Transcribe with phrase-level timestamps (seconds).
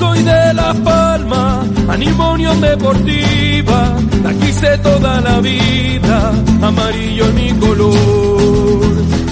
[0.00, 3.94] Soy de Las Palmas, animo Unión Deportiva.
[4.24, 8.80] La quise toda la vida, amarillo es mi color.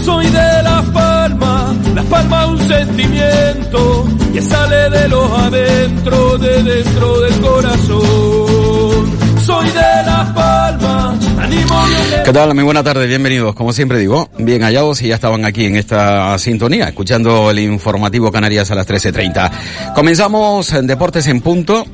[0.04, 7.20] Soy de Las Palmas, Las Palmas un sentimiento que sale de los adentro, de dentro
[7.22, 9.18] del corazón.
[9.46, 11.27] Soy de animo Unión
[12.24, 12.54] ¿Qué tal?
[12.54, 13.54] Muy buena tarde, bienvenidos.
[13.54, 18.30] Como siempre digo, bien hallados y ya estaban aquí en esta sintonía, escuchando el informativo
[18.30, 19.94] Canarias a las 13.30.
[19.94, 21.86] Comenzamos en Deportes en Punto.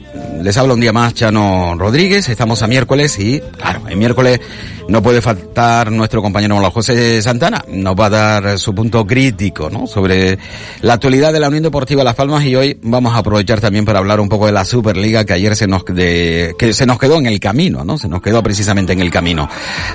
[0.42, 2.28] Les habla un día más Chano Rodríguez.
[2.28, 4.40] Estamos a miércoles y, claro, el miércoles
[4.88, 7.64] no puede faltar nuestro compañero José Santana.
[7.68, 9.86] Nos va a dar su punto crítico, ¿no?
[9.86, 10.38] Sobre
[10.82, 13.98] la actualidad de la Unión Deportiva Las Palmas y hoy vamos a aprovechar también para
[13.98, 17.18] hablar un poco de la Superliga que ayer se nos, de, que se nos quedó
[17.18, 17.98] en el camino, ¿no?
[17.98, 19.33] Se nos quedó precisamente en el camino.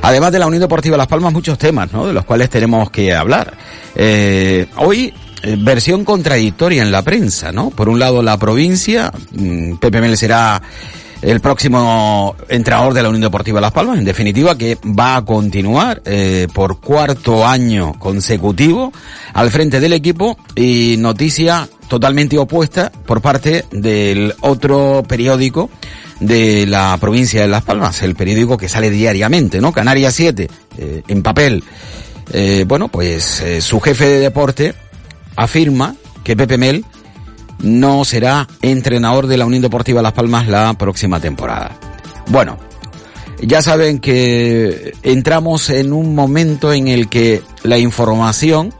[0.02, 2.08] Además de la Unión Deportiva Las Palmas, muchos temas, ¿no?
[2.08, 3.54] De los cuales tenemos que hablar.
[3.96, 7.70] Eh, hoy, eh, versión contradictoria en la prensa, ¿no?
[7.70, 10.62] Por un lado, la provincia, mm, Pepe Mel será
[11.22, 16.02] el próximo entrenador de la Unión Deportiva Las Palmas, en definitiva, que va a continuar
[16.06, 18.94] eh, por cuarto año consecutivo
[19.34, 25.70] al frente del equipo y noticia totalmente opuesta por parte del otro periódico
[26.20, 29.72] de la provincia de Las Palmas, el periódico que sale diariamente, ¿no?
[29.72, 31.64] Canarias 7, eh, en papel.
[32.32, 34.74] Eh, bueno, pues eh, su jefe de deporte
[35.36, 36.86] afirma que Pepe Mel
[37.62, 41.78] no será entrenador de la Unión Deportiva Las Palmas la próxima temporada.
[42.28, 42.58] Bueno,
[43.42, 48.74] ya saben que entramos en un momento en el que la información,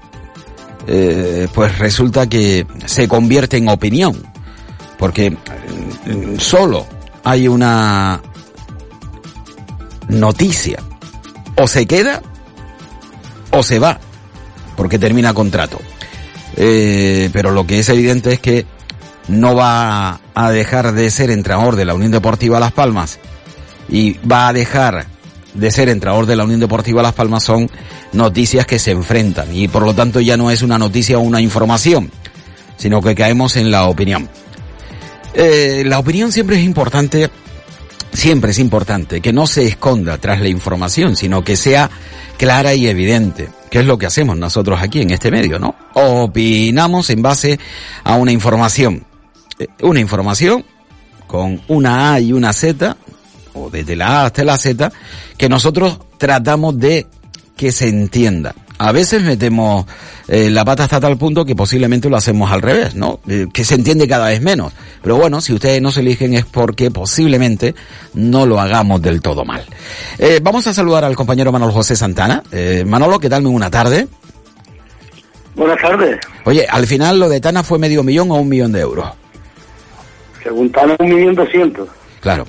[1.54, 4.24] pues resulta que se convierte en opinión,
[4.98, 6.88] porque mm, solo
[7.24, 8.22] hay una
[10.08, 10.80] noticia,
[11.56, 12.22] o se queda
[13.52, 14.00] o se va,
[14.76, 15.80] porque termina contrato.
[16.56, 18.66] Eh, pero lo que es evidente es que
[19.28, 23.20] no va a dejar de ser entrenador de la Unión Deportiva Las Palmas
[23.88, 25.06] y va a dejar
[25.54, 27.70] de ser entrenador de la Unión Deportiva Las Palmas son
[28.14, 31.42] noticias que se enfrentan y por lo tanto ya no es una noticia o una
[31.42, 32.12] información,
[32.78, 34.30] sino que caemos en la opinión.
[35.34, 37.30] Eh, la opinión siempre es importante,
[38.12, 41.90] siempre es importante que no se esconda tras la información, sino que sea
[42.38, 45.76] clara y evidente, que es lo que hacemos nosotros aquí en este medio, ¿no?
[45.94, 47.60] Opinamos en base
[48.04, 49.06] a una información,
[49.60, 50.64] Eh, una información
[51.28, 52.96] con una A y una Z,
[53.54, 54.92] o desde la A hasta la Z,
[55.38, 57.08] que nosotros tratamos de
[57.58, 58.56] que se entienda.
[58.80, 59.86] A veces metemos
[60.30, 63.20] eh, la pata hasta tal punto que posiblemente lo hacemos al revés, ¿no?
[63.28, 64.72] Eh, que se entiende cada vez menos.
[65.02, 67.76] Pero bueno, si ustedes no se eligen es porque posiblemente
[68.14, 69.66] no lo hagamos del todo mal.
[70.18, 72.42] Eh, vamos a saludar al compañero Manolo José Santana.
[72.54, 73.44] Eh, Manolo, ¿qué tal?
[73.44, 74.08] Muy buena tarde.
[75.56, 76.18] Buenas tardes.
[76.46, 79.10] Oye, al final lo de Tana fue medio millón o un millón de euros.
[80.42, 81.90] Según Tano, un millón doscientos.
[82.22, 82.46] Claro.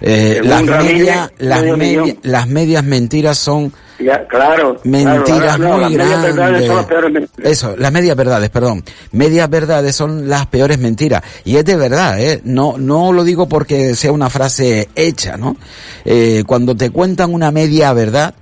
[0.00, 4.80] Eh, las, media- las, media- las medias mentiras son Ya, claro.
[4.84, 7.12] mentiras claro, no, muy las son las peores grandes.
[7.12, 7.52] mentiras.
[7.52, 8.84] Eso, las medias verdades, perdón.
[9.12, 11.22] Medias verdades son las peores mentiras.
[11.44, 12.40] Y es de verdad, ¿eh?
[12.44, 15.56] No, no lo digo porque sea una frase hecha, ¿no?
[16.04, 18.34] Eh, cuando te cuentan una media verdad,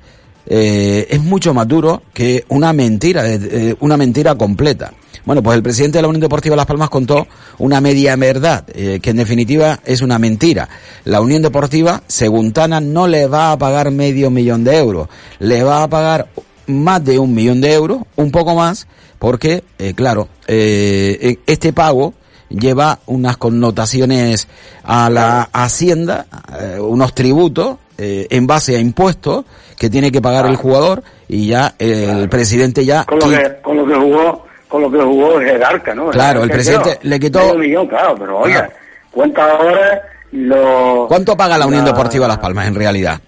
[0.47, 4.93] eh, es mucho más duro que una mentira, eh, eh, una mentira completa.
[5.27, 7.27] Bueno, pues el presidente de la Unión Deportiva Las Palmas contó
[7.59, 10.69] una media verdad, eh, que en definitiva es una mentira.
[11.05, 15.09] La Unión Deportiva, según Tana, no le va a pagar medio millón de euros,
[15.41, 16.29] le va a pagar
[16.69, 18.87] más de un millón de euros, un poco más,
[19.19, 22.15] porque, eh, claro, eh, eh, este pago
[22.49, 24.49] lleva unas connotaciones
[24.85, 26.27] a la hacienda,
[26.61, 29.45] eh, unos tributos eh, en base a impuestos
[29.79, 33.57] que tiene que pagar el jugador y ya eh, el presidente ya Con lo, que,
[33.63, 34.46] con lo que jugó,
[34.77, 36.11] con lo que jugó Jerarca, ¿no?
[36.11, 38.73] Claro, el presidente quedó le quitó- medio millón, claro, pero oiga, Claro.
[39.11, 40.03] cuenta ahora
[40.33, 41.07] lo...
[41.09, 43.19] ¿Cuánto paga la Unión la- Deportiva Las Palmas en realidad?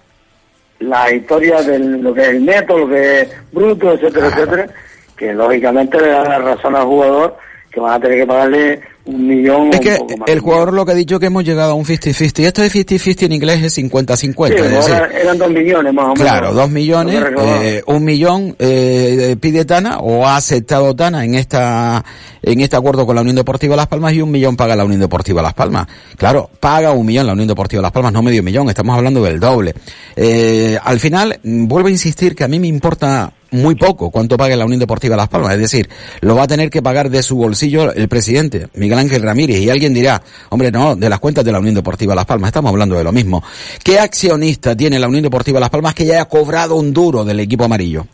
[0.79, 4.43] La historia de lo que es el neto, lo que es bruto, etcétera, Claro.
[4.43, 4.73] etcétera,
[5.17, 7.37] que lógicamente le da la razón al jugador
[7.71, 10.29] que van a tener que pagarle un millón Es o que un poco más.
[10.29, 12.43] el jugador lo que ha dicho que hemos llegado a un 50-50.
[12.43, 14.47] Esto de 50-50 en inglés es 50-50.
[14.47, 16.21] Sí, es decir, ahora eran dos millones más o menos.
[16.21, 22.03] Claro, dos millones, eh, un millón eh, pide Tana o ha aceptado Tana en esta
[22.41, 25.01] en este acuerdo con la Unión Deportiva Las Palmas y un millón paga la Unión
[25.01, 25.87] Deportiva Las Palmas.
[26.17, 29.39] Claro, paga un millón la Unión Deportiva Las Palmas, no medio millón, estamos hablando del
[29.39, 29.73] doble.
[30.15, 34.37] Eh, al final, mm, vuelvo a insistir que a mí me importa muy poco cuánto
[34.37, 35.89] pague la Unión Deportiva Las Palmas, es decir,
[36.21, 39.69] lo va a tener que pagar de su bolsillo el presidente, Miguel Ángel Ramírez, y
[39.69, 42.95] alguien dirá, hombre, no, de las cuentas de la Unión Deportiva Las Palmas, estamos hablando
[42.95, 43.43] de lo mismo.
[43.83, 47.39] ¿Qué accionista tiene la Unión Deportiva Las Palmas que ya haya cobrado un duro del
[47.39, 48.07] equipo amarillo?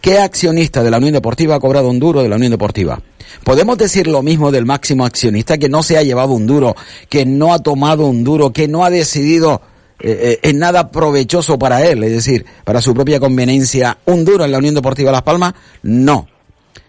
[0.00, 3.00] ¿Qué accionista de la Unión Deportiva ha cobrado un duro de la Unión Deportiva?
[3.42, 6.76] ¿Podemos decir lo mismo del máximo accionista que no se ha llevado un duro,
[7.08, 9.62] que no ha tomado un duro, que no ha decidido
[10.06, 14.44] eh, eh, en nada provechoso para él, es decir, para su propia conveniencia, un duro
[14.44, 15.54] en la Unión Deportiva Las Palmas?
[15.82, 16.28] No.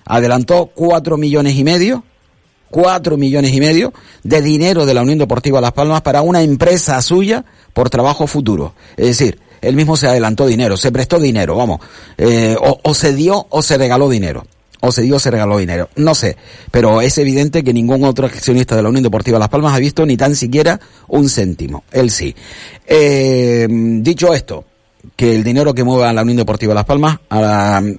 [0.03, 2.03] Adelantó cuatro millones y medio,
[2.69, 7.01] cuatro millones y medio de dinero de la Unión Deportiva Las Palmas para una empresa
[7.01, 8.73] suya por trabajo futuro.
[8.97, 11.79] Es decir, él mismo se adelantó dinero, se prestó dinero, vamos,
[12.17, 14.45] eh, o se dio o se regaló dinero.
[14.85, 15.89] O se dio se regaló dinero.
[15.95, 16.37] No sé.
[16.69, 20.05] Pero es evidente que ningún otro accionista de la Unión Deportiva Las Palmas ha visto
[20.05, 21.83] ni tan siquiera un céntimo.
[21.91, 22.35] Él sí.
[22.85, 24.63] Eh, dicho esto,
[25.15, 27.17] que el dinero que mueva la Unión Deportiva Las Palmas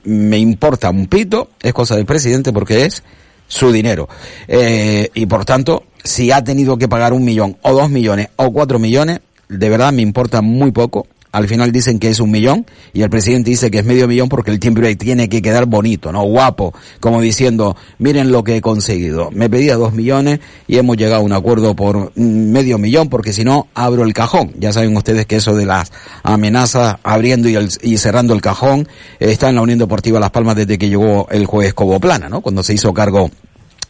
[0.04, 3.02] me importa un pito, es cosa del presidente porque es
[3.48, 4.08] su dinero.
[4.46, 8.52] Eh, y por tanto, si ha tenido que pagar un millón o dos millones o
[8.52, 11.08] cuatro millones, de verdad me importa muy poco.
[11.36, 14.30] Al final dicen que es un millón y el presidente dice que es medio millón
[14.30, 16.22] porque el tiempo tiene que quedar bonito, ¿no?
[16.22, 19.28] Guapo, como diciendo, miren lo que he conseguido.
[19.32, 23.34] Me pedía dos millones y hemos llegado a un acuerdo por mm, medio millón porque
[23.34, 24.54] si no abro el cajón.
[24.58, 25.92] Ya saben ustedes que eso de las
[26.22, 28.88] amenazas abriendo y, y cerrando el cajón
[29.20, 32.40] eh, está en la Unión Deportiva Las Palmas desde que llegó el juez Coboplana, ¿no?
[32.40, 33.30] Cuando se hizo cargo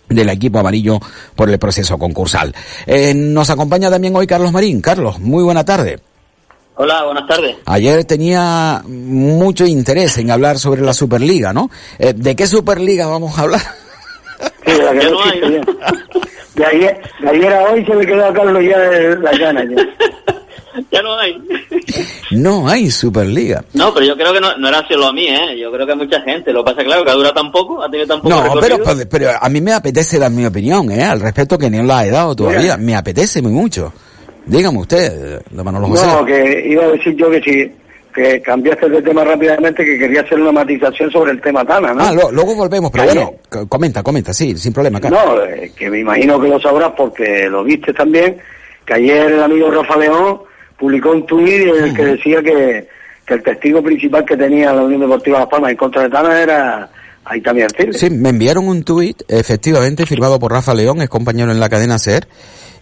[0.09, 0.99] del equipo amarillo
[1.37, 2.53] por el proceso concursal.
[2.89, 4.81] Eh, nos acompaña también hoy Carlos Marín.
[4.81, 6.01] Carlos, muy buena tarde.
[6.79, 7.57] Hola, buenas tardes.
[7.65, 11.71] Ayer tenía mucho interés en hablar sobre la Superliga, ¿no?
[11.99, 13.63] Eh, ¿De qué Superliga vamos a hablar?
[14.67, 15.41] Sí, la que Ya no no hay.
[16.55, 19.65] De ayer, de ayer a hoy se le quedó a Carlos ya de la gana.
[19.65, 19.77] Ya.
[20.93, 21.43] ya no hay.
[22.33, 23.65] No hay Superliga.
[23.73, 25.59] No, pero yo creo que no, no era solo a mí, ¿eh?
[25.59, 26.53] Yo creo que a mucha gente.
[26.53, 28.83] Lo que pasa, claro, que ha durado tan poco, ha tenido tan poco No, pero,
[28.85, 31.05] pero, pero a mí me apetece dar mi opinión, ¿eh?
[31.05, 32.77] Al respecto que no la he dado todavía.
[32.77, 33.95] Me apetece muy mucho.
[34.47, 36.07] Dígame usted, don Manolo José.
[36.07, 37.73] No, que iba a decir yo que si
[38.15, 42.03] que cambiaste de tema rápidamente, que quería hacer una matización sobre el tema Tana, ¿no?
[42.03, 43.35] Ah, lo- luego volvemos, pero bueno,
[43.69, 44.99] comenta, comenta, sí, sin problema.
[45.01, 48.39] No, eh, que me imagino que lo sabrás porque lo viste también,
[48.87, 50.39] que ayer el amigo Rafa León
[50.79, 52.89] publicó un tuit en el que decía que,
[53.27, 56.41] que el testigo principal que tenía la Unión Deportiva Las Palmas en contra de Tana
[56.41, 56.89] era
[57.27, 57.99] Aitami Artiles.
[57.99, 61.99] Sí, me enviaron un tuit, efectivamente, firmado por Rafa León, es compañero en la cadena
[61.99, 62.27] SER,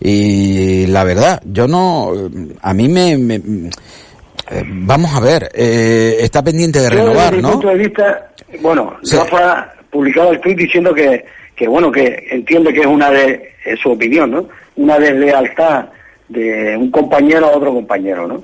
[0.01, 2.13] y la verdad, yo no,
[2.61, 3.37] a mí me, me-
[4.51, 7.53] eh, vamos a ver, eh, está pendiente de Yo, desde renovar, mi ¿no?
[7.53, 8.31] punto de vista,
[8.61, 9.17] bueno, Sí.
[9.17, 11.25] Rafa publicaba el tweet diciendo que,
[11.57, 14.49] que bueno, que entiende que es una de, es su opinión, ¿no?
[14.77, 15.87] Una deslealtad
[16.29, 18.43] de un compañero a otro compañero, ¿no?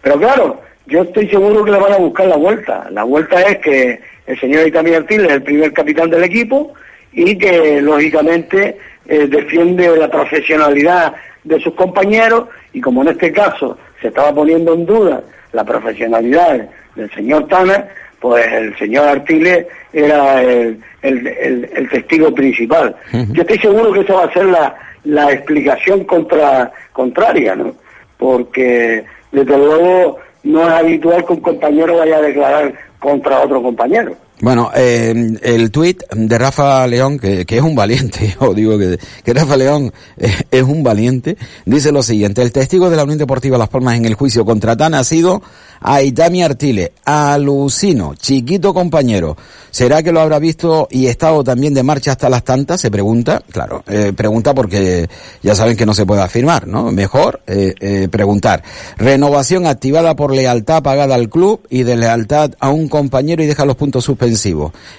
[0.00, 2.88] Pero claro, yo estoy seguro que le van a buscar la vuelta.
[2.90, 6.72] La vuelta es que el señor Itami Artiles es el primer capitán del equipo
[7.12, 13.76] y que lógicamente eh, defiende la profesionalidad de sus compañeros y como en este caso
[14.00, 17.86] se estaba poniendo en duda la profesionalidad del señor Tana,
[18.20, 22.94] pues el señor Artiles era el, el- el- el testigo principal.
[23.32, 27.74] Yo estoy seguro que esa va a ser la, la explicación contra, contraria, ¿no?
[28.16, 34.14] Porque desde luego no es habitual que un compañero vaya a declarar contra otro compañero.
[34.42, 38.98] Bueno, eh, el tuit de Rafa León, que, es un valiente, yo digo que,
[39.32, 43.56] Rafa León eh, es un valiente, dice lo siguiente, el testigo de la Unión Deportiva
[43.56, 45.42] Las Palmas en el juicio contra Tana ha sido
[45.80, 49.36] Aitami Artile, alucino, chiquito compañero.
[49.70, 52.80] ¿Será que lo habrá visto y estado también de marcha hasta las tantas?
[52.80, 55.08] Se pregunta, claro, eh, pregunta porque
[55.42, 56.90] ya saben que no se puede afirmar, ¿no?
[56.92, 58.62] Mejor eh, eh, preguntar.
[58.96, 63.64] Renovación activada por lealtad pagada al club y de lealtad a un compañero y deja
[63.64, 64.31] los puntos suspensivos.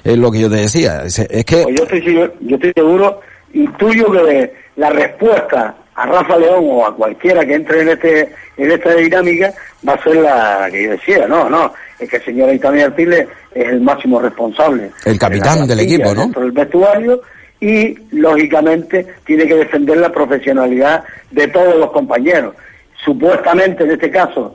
[0.03, 1.03] Es lo que yo te decía.
[1.03, 3.21] Es, que Pues yo estoy, seguro- yo estoy seguro,
[3.53, 8.71] intuyo que la respuesta a Rafa León o a cualquiera que entre en este en
[8.71, 9.53] esta dinámica
[9.87, 13.27] va a ser la que yo decía, no, no, es que el señor Itami Artiles
[13.53, 14.91] es el máximo responsable.
[15.05, 16.27] El capitán de del equipo, ¿no?
[16.29, 17.21] Del vestuario
[17.59, 22.55] y, lógicamente, tiene que defender la profesionalidad de todos los compañeros.
[23.03, 24.53] Supuestamente, en este caso,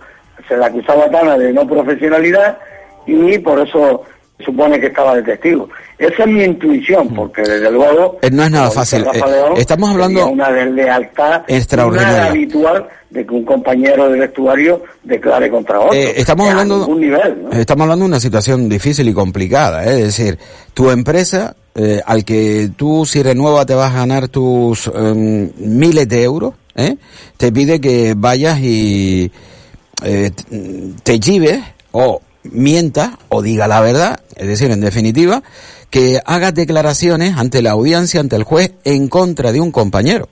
[0.48, 2.58] se le acusaba a Tana de no profesionalidad
[3.06, 4.02] y por eso
[4.44, 5.68] supone que estaba de testigo.
[5.98, 8.18] Esa es mi intuición, porque desde luego...
[8.22, 9.04] Eh, no es nada fácil.
[9.12, 9.20] Eh,
[9.56, 10.28] estamos hablando...
[10.28, 12.26] Una deslealtad extraordinaria.
[12.26, 15.94] habitual de que un compañero de vestuario declare contra otro.
[15.94, 16.86] Eh, estamos, hablando,
[17.52, 19.84] estamos hablando de una situación difícil y complicada.
[19.84, 20.38] Es decir,
[20.74, 21.56] tu empresa,
[22.04, 26.54] al que tú si renueva te vas a ganar tus em, miles de euros,
[27.36, 29.32] te pide que vayas y
[31.02, 31.60] te chives
[31.92, 35.42] o mienta o diga la verdad, es decir, en definitiva,
[35.90, 40.28] que haga declaraciones ante la audiencia, ante el juez, en contra de un compañero.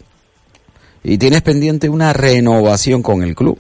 [1.03, 3.59] Y tienes pendiente una renovación con el club.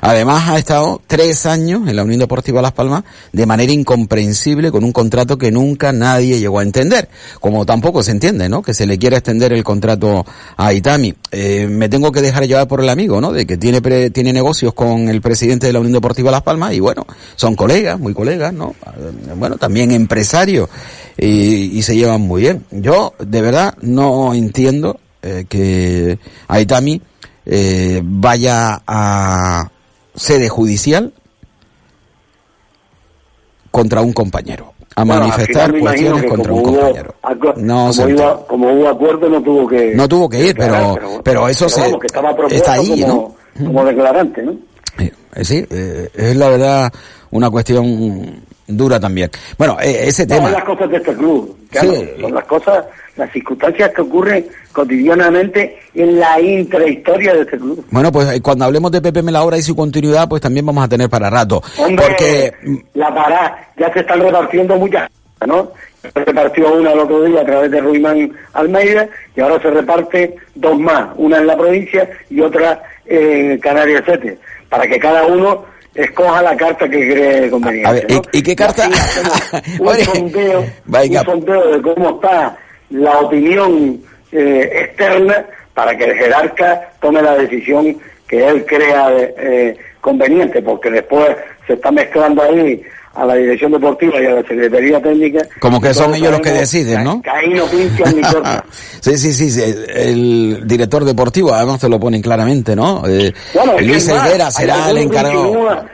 [0.00, 4.84] Además ha estado tres años en la Unión Deportiva Las Palmas de manera incomprensible con
[4.84, 7.08] un contrato que nunca nadie llegó a entender.
[7.40, 8.62] Como tampoco se entiende, ¿no?
[8.62, 10.24] Que se le quiera extender el contrato
[10.56, 11.14] a Itami.
[11.30, 13.32] Eh, me tengo que dejar llevar por el amigo, ¿no?
[13.32, 16.80] De que tiene, tiene negocios con el presidente de la Unión Deportiva Las Palmas y
[16.80, 17.06] bueno,
[17.36, 18.74] son colegas, muy colegas, ¿no?
[18.86, 20.68] Eh, bueno, también empresarios
[21.16, 22.64] y, se llevan muy bien.
[22.70, 27.02] Yo, de verdad, no entiendo eh, que Aitami
[27.50, 29.70] eh, vaya a
[30.14, 31.14] sede judicial
[33.70, 37.14] contra un compañero a manifestar cuestiones contra un compañero.
[37.56, 37.90] No
[38.48, 41.90] como, hubo acuerdo no tuvo que no tuvo que ir, pero pero, eso se
[42.50, 43.66] está ahí, como, ¿no?
[43.66, 44.56] Como declarante, ¿no?
[44.98, 46.92] Eh, sí, eh, es la verdad
[47.30, 49.30] una cuestión dura también.
[49.56, 50.44] Bueno, ese tema.
[50.44, 51.56] Son las cosas de este club,
[52.20, 52.84] son las cosas
[53.18, 57.84] las circunstancias que ocurren cotidianamente en la intrahistoria de este club.
[57.90, 60.88] Bueno, pues eh, cuando hablemos de Pepe Melahora y su continuidad, pues también vamos a
[60.88, 61.60] tener para rato.
[61.76, 62.54] porque
[62.94, 65.10] la para ya se están repartiendo muchas,
[65.46, 65.72] ¿no?
[66.00, 70.36] Se repartió una el otro día a través de Ruimán Almeida y ahora se reparte
[70.54, 75.64] dos más, una en la provincia y otra en Canarias 7, para que cada uno
[75.94, 77.88] escoja la carta que cree conveniente.
[77.88, 78.88] A ver, ¿y, qué carta?
[79.80, 82.56] un, sondeo, un sondeo de cómo está
[82.90, 84.00] la opinión
[84.32, 90.90] eh, externa para que el jerarca tome la decisión que él crea eh, conveniente, porque
[90.90, 92.82] después se está mezclando ahí
[93.18, 95.40] a la dirección deportiva y a la secretaría técnica.
[95.58, 97.20] Como que son ellos los que deciden, ¿no?
[97.20, 98.22] Que ahí no pinchan ni
[99.00, 99.60] sí, sí, sí,
[99.94, 103.02] el, director deportivo además te lo ponen claramente, ¿no?
[103.08, 103.32] Eh,
[103.80, 105.84] Luis Helguera será el encargado.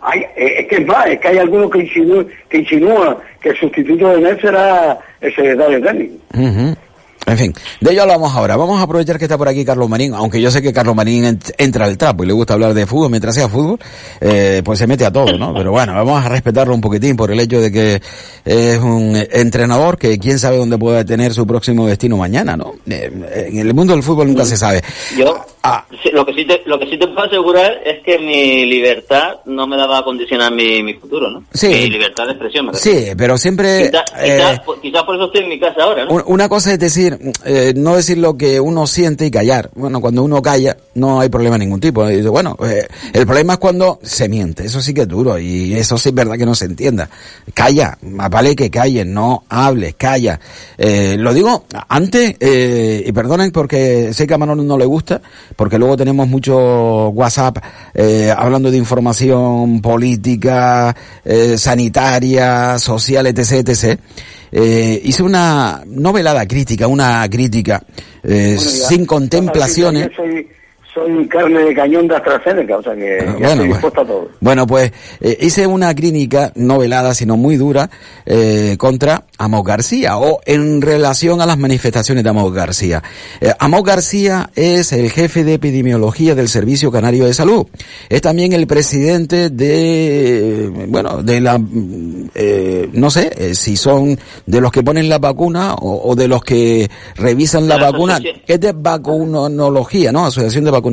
[0.00, 3.56] Hay, es que es más, es que hay algunos que insinúan que, insinúa que el
[3.58, 6.14] sustituto de él será el secretario técnico.
[7.28, 8.56] En fin, de ello hablamos ahora.
[8.56, 11.38] Vamos a aprovechar que está por aquí Carlos Marín, aunque yo sé que Carlos Marín
[11.58, 13.78] entra al trapo y le gusta hablar de fútbol mientras sea fútbol,
[14.20, 15.52] eh, pues se mete a todo, ¿no?
[15.58, 18.00] Pero bueno, vamos a respetarlo un poquitín por el hecho de que
[18.44, 22.74] es un entrenador que quién sabe dónde puede tener su próximo destino mañana, ¿no?
[22.88, 24.80] Eh, en el mundo del fútbol nunca se sabe.
[25.16, 25.84] Yo, ah.
[26.12, 29.66] lo que sí te, lo que sí te puedo asegurar es que mi libertad no
[29.66, 31.44] me daba a condicionar mi, mi futuro, ¿no?
[31.52, 31.68] Sí.
[31.68, 33.90] Mi libertad de expresión, Sí, pero siempre...
[33.90, 36.22] Quizás quizá, por eso estoy en mi casa ahora, ¿no?
[36.26, 39.70] Una cosa es decir, eh, no decir lo que uno siente y callar.
[39.74, 42.04] Bueno, cuando uno calla no hay problema de ningún tipo.
[42.30, 44.66] bueno, eh, el problema es cuando se miente.
[44.66, 47.08] Eso sí que es duro y eso sí es verdad que no se entienda.
[47.54, 50.38] Calla, más vale que calle, no hables, calla.
[50.76, 55.20] Eh, lo digo antes, y perdonen porque sé que a Manolo no le gusta,
[55.56, 57.58] porque luego tenemos mucho WhatsApp
[58.36, 60.94] hablando de información política,
[61.56, 64.00] sanitaria, social, etc, etc
[64.50, 67.82] hice una novelada crítica, una crítica
[68.22, 70.10] eh, sin contemplaciones.
[70.16, 70.48] soy
[71.28, 74.28] carne de cañón de AstraZeneca, o sea que ya bueno, estoy dispuesto a todo.
[74.40, 77.90] Bueno, pues eh, hice una clínica, no velada, sino muy dura,
[78.26, 83.02] eh, contra Amos García, o en relación a las manifestaciones de Amos García.
[83.40, 87.66] Eh, Amos García es el jefe de epidemiología del Servicio Canario de Salud.
[88.08, 91.60] Es también el presidente de, bueno, de la,
[92.34, 96.42] eh, no sé, eh, si son de los que ponen la vacuna o, de los
[96.42, 98.18] que revisan la, vacuna.
[98.46, 100.26] Es de vacunología, ¿no?
[100.26, 100.87] Asociación de Vacunología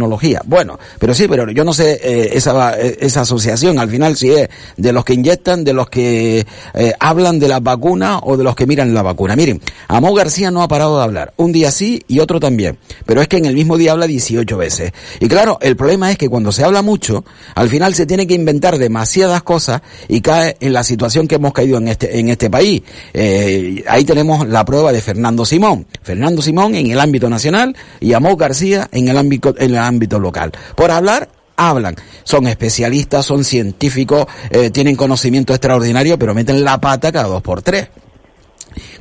[0.45, 4.31] bueno, pero sí, pero yo no sé eh, esa, eh, esa asociación al final si
[4.31, 8.43] es de los que inyectan, de los que eh, hablan de la vacuna o de
[8.43, 9.35] los que miran la vacuna.
[9.35, 13.21] Miren, Amó García no ha parado de hablar, un día sí y otro también, pero
[13.21, 14.91] es que en el mismo día habla 18 veces.
[15.19, 17.25] Y claro, el problema es que cuando se habla mucho,
[17.55, 21.53] al final se tiene que inventar demasiadas cosas y cae en la situación que hemos
[21.53, 22.83] caído en este, en este país.
[23.13, 25.85] ahí tenemos la prueba de Fernando Simón.
[26.01, 30.51] Fernando Simón en el ámbito nacional y Amó García en el ámbito, ámbito local.
[30.75, 31.95] Por hablar, hablan.
[32.23, 37.61] Son especialistas, son científicos, eh, tienen conocimiento extraordinario, pero meten la pata cada dos por
[37.61, 37.89] tres.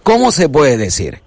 [0.03, 1.25] ¿Cómo se puede decir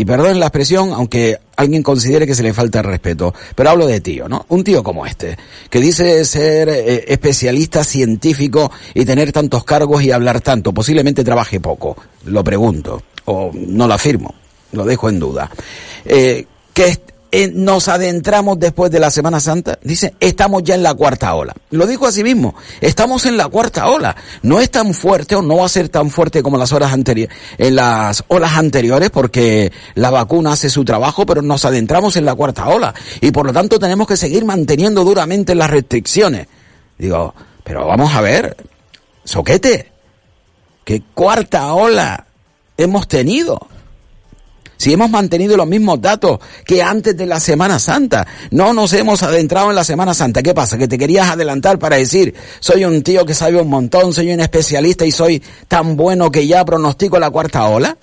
[0.00, 3.86] y perdonen la expresión, aunque alguien considere que se le falta el respeto, pero hablo
[3.86, 4.46] de tío, ¿no?
[4.48, 5.36] Un tío como este,
[5.68, 11.60] que dice ser eh, especialista científico y tener tantos cargos y hablar tanto, posiblemente trabaje
[11.60, 14.34] poco, lo pregunto, o no lo afirmo,
[14.72, 15.50] lo dejo en duda.
[16.06, 16.98] Eh, que
[17.32, 21.54] eh, nos adentramos después de la Semana Santa, dice, estamos ya en la cuarta ola.
[21.70, 24.16] Lo dijo así mismo, estamos en la cuarta ola.
[24.42, 26.92] No es tan fuerte o no va a ser tan fuerte como las horas
[27.58, 32.34] en las olas anteriores porque la vacuna hace su trabajo, pero nos adentramos en la
[32.34, 36.48] cuarta ola y por lo tanto tenemos que seguir manteniendo duramente las restricciones.
[36.98, 37.34] Digo,
[37.64, 38.56] pero vamos a ver,
[39.24, 39.90] soquete,
[40.84, 42.26] ¿qué cuarta ola
[42.76, 43.69] hemos tenido?
[44.80, 48.26] Si hemos mantenido los mismos datos que antes de la Semana Santa.
[48.50, 50.42] No nos hemos adentrado en la Semana Santa.
[50.42, 50.78] ¿Qué pasa?
[50.78, 54.40] Que te querías adelantar para decir, soy un tío que sabe un montón, soy un
[54.40, 57.98] especialista y soy tan bueno que ya pronostico la cuarta ola.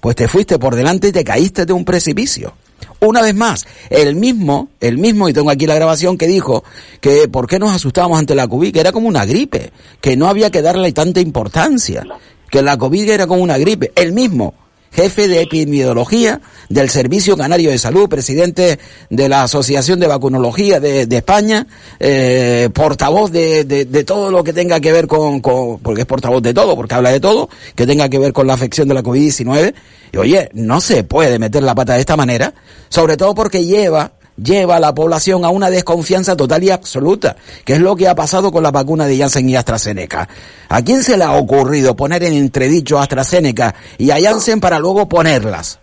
[0.00, 2.54] Pues te fuiste por delante y te caíste de un precipicio.
[2.98, 6.64] Una vez más, el mismo, el mismo, y tengo aquí la grabación que dijo
[7.00, 10.26] que por qué nos asustábamos ante la COVID, que era como una gripe, que no
[10.26, 12.04] había que darle tanta importancia,
[12.50, 13.92] que la COVID era como una gripe.
[13.94, 14.54] El mismo,
[14.90, 18.78] jefe de epidemiología del Servicio Canario de Salud, presidente
[19.08, 21.66] de la Asociación de Vacunología de, España,
[21.98, 26.42] eh, portavoz de, de, todo lo que tenga que ver con, con, porque es portavoz
[26.42, 29.02] de todo, porque habla de todo, que tenga que ver con la afección de la
[29.02, 29.74] COVID-19.
[30.12, 32.54] Y oye, no se puede meter la pata de esta manera,
[32.88, 37.74] sobre todo porque lleva lleva a la población a una desconfianza total y absoluta, que
[37.74, 40.28] es lo que ha pasado con la vacuna de Janssen y AstraZeneca.
[40.68, 44.78] ¿A quién se le ha ocurrido poner en entredicho a AstraZeneca y a Janssen para
[44.78, 45.78] luego ponerlas?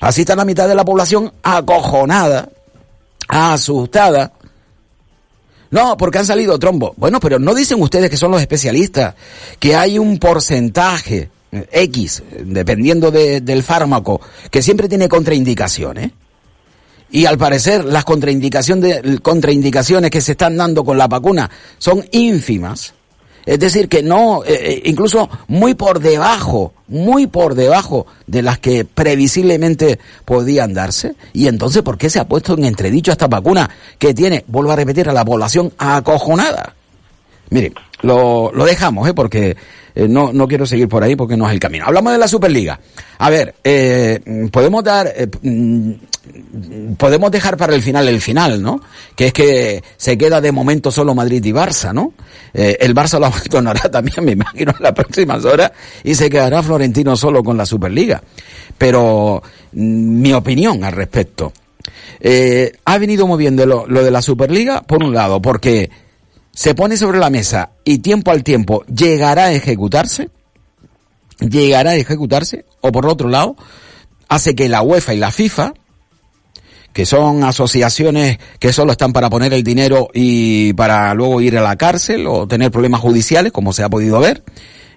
[0.00, 2.48] Así está la mitad de la población acojonada,
[3.28, 4.32] asustada.
[5.70, 6.92] No, porque han salido trombos.
[6.96, 9.14] Bueno, pero no dicen ustedes que son los especialistas,
[9.58, 16.12] que hay un porcentaje eh, X, dependiendo del fármaco, que siempre tiene contraindicaciones.
[17.10, 22.94] Y al parecer las contraindicaciones, contraindicaciones que se están dando con la vacuna son ínfimas.
[23.46, 28.58] Es decir, que no, eh, eh, incluso muy por debajo, muy por debajo de las
[28.58, 31.14] que previsiblemente podían darse.
[31.32, 33.68] Y entonces, ¿por qué se ha puesto en entredicho esta vacuna
[33.98, 36.74] que tiene, vuelvo a repetir, a la población acojonada?
[37.50, 39.14] Mire, lo, dejamos, ¿eh?
[39.14, 39.56] porque
[39.94, 41.84] eh, no, no quiero seguir por ahí porque no es el camino.
[41.86, 42.78] Hablamos de la Superliga.
[43.18, 45.92] A ver, eh, podemos dar, mm,
[46.96, 48.80] podemos dejar para el final el final, ¿no?
[49.16, 52.12] Que es que se queda de momento solo Madrid y Barça, ¿no?
[52.52, 55.72] Eh, el Barça lo abandonará también, me imagino, en las próximas horas
[56.04, 58.22] y se quedará Florentino solo con la Superliga.
[58.76, 61.52] Pero mm, mi opinión al respecto.
[62.20, 65.90] Eh, ha venido moviendo lo, lo de la Superliga, por un lado, porque
[66.52, 70.28] se pone sobre la mesa y tiempo al tiempo llegará a ejecutarse,
[71.38, 73.56] llegará a ejecutarse, o por otro lado,
[74.28, 75.72] hace que la UEFA y la FIFA,
[76.92, 81.62] que son asociaciones que solo están para poner el dinero y para luego ir a
[81.62, 84.42] la cárcel o tener problemas judiciales, como se ha podido ver,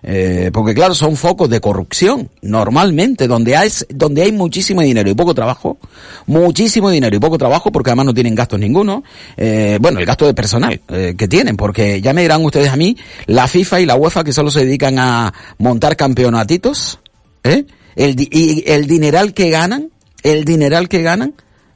[0.06, 5.14] eh, porque claro, son focos de corrupción, normalmente, donde hay, donde hay muchísimo dinero y
[5.14, 5.78] poco trabajo,
[6.26, 9.04] muchísimo dinero y poco trabajo, porque además no tienen gastos ninguno,
[9.38, 12.76] eh, bueno, el gasto de personal eh, que tienen, porque ya me dirán ustedes a
[12.76, 17.00] mí, la FIFA y la UEFA que solo se dedican a montar campeonatitos,
[17.44, 17.66] ¿eh?
[17.96, 19.90] El, y el dineral que ganan,
[20.24, 21.36] el dineral que ganan,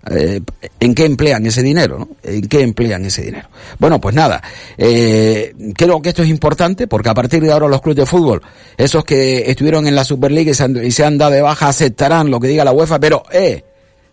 [0.09, 0.41] eh,
[0.79, 1.99] ¿En qué emplean ese dinero?
[1.99, 2.09] ¿no?
[2.23, 3.49] ¿En qué emplean ese dinero?
[3.79, 4.41] Bueno, pues nada,
[4.77, 8.41] eh, creo que esto es importante porque a partir de ahora los clubes de fútbol,
[8.77, 11.67] esos que estuvieron en la Superliga y se han, y se han dado de baja,
[11.67, 13.63] aceptarán lo que diga la UEFA, pero, eh,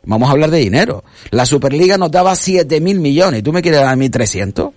[0.05, 1.05] vamos a hablar de dinero.
[1.31, 4.70] La Superliga nos daba 7 mil millones tú me quieres dar a mí 300.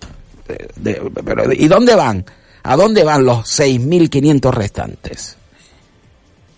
[0.82, 2.24] pero, ¿Y dónde van?
[2.62, 5.36] ¿A dónde van los 6.500 restantes?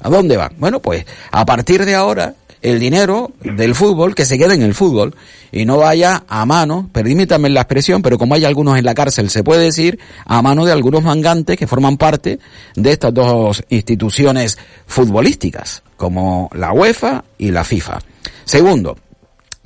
[0.01, 0.55] ¿A dónde van?
[0.59, 4.75] Bueno, pues a partir de ahora el dinero del fútbol que se quede en el
[4.75, 5.15] fútbol
[5.53, 9.31] y no vaya a mano, permítame la expresión, pero como hay algunos en la cárcel,
[9.31, 12.39] se puede decir, a mano de algunos mangantes que forman parte
[12.77, 17.99] de estas dos instituciones futbolísticas, como la UEFA y la FIFA.
[18.45, 18.97] Segundo,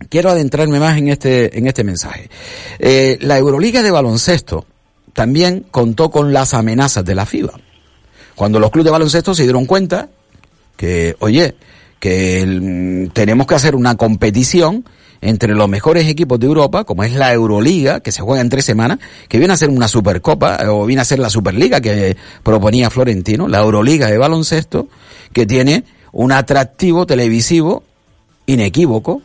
[0.09, 2.31] quiero adentrarme más en este, en este mensaje.
[2.79, 4.67] Eh, la Euroliga de baloncesto
[5.13, 7.55] también contó con las amenazas de la FIBA.
[8.35, 10.09] Cuando los clubes de baloncesto se dieron cuenta
[10.77, 11.55] que, oye,
[12.05, 14.85] que mm, tenemos que hacer una competición
[15.23, 18.67] entre los mejores equipos de Europa, como es la Euroliga, que se juega en tres
[18.67, 22.91] semanas, que viene a ser una Supercopa, o viene a ser la Superliga que proponía
[22.91, 24.89] Florentino, la Euroliga de baloncesto,
[25.33, 27.85] que tiene un atractivo televisivo
[28.45, 29.23] inequívoco.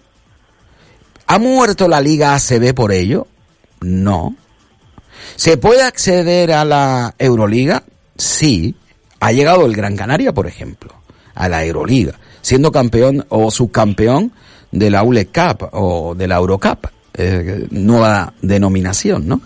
[1.27, 3.27] ¿Ha muerto la Liga ACB por ello?
[3.81, 4.37] No.
[5.35, 7.83] ¿Se puede acceder a la Euroliga?
[8.15, 8.73] Sí.
[9.19, 10.93] Ha llegado el Gran Canaria, por ejemplo,
[11.35, 14.31] a la Euroliga siendo campeón o subcampeón
[14.71, 19.41] de la ULE Cup o de la Eurocup, eh, nueva denominación, ¿no?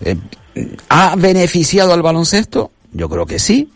[0.00, 0.16] Eh,
[0.88, 2.70] ¿Ha beneficiado al baloncesto?
[2.92, 3.70] Yo creo que sí,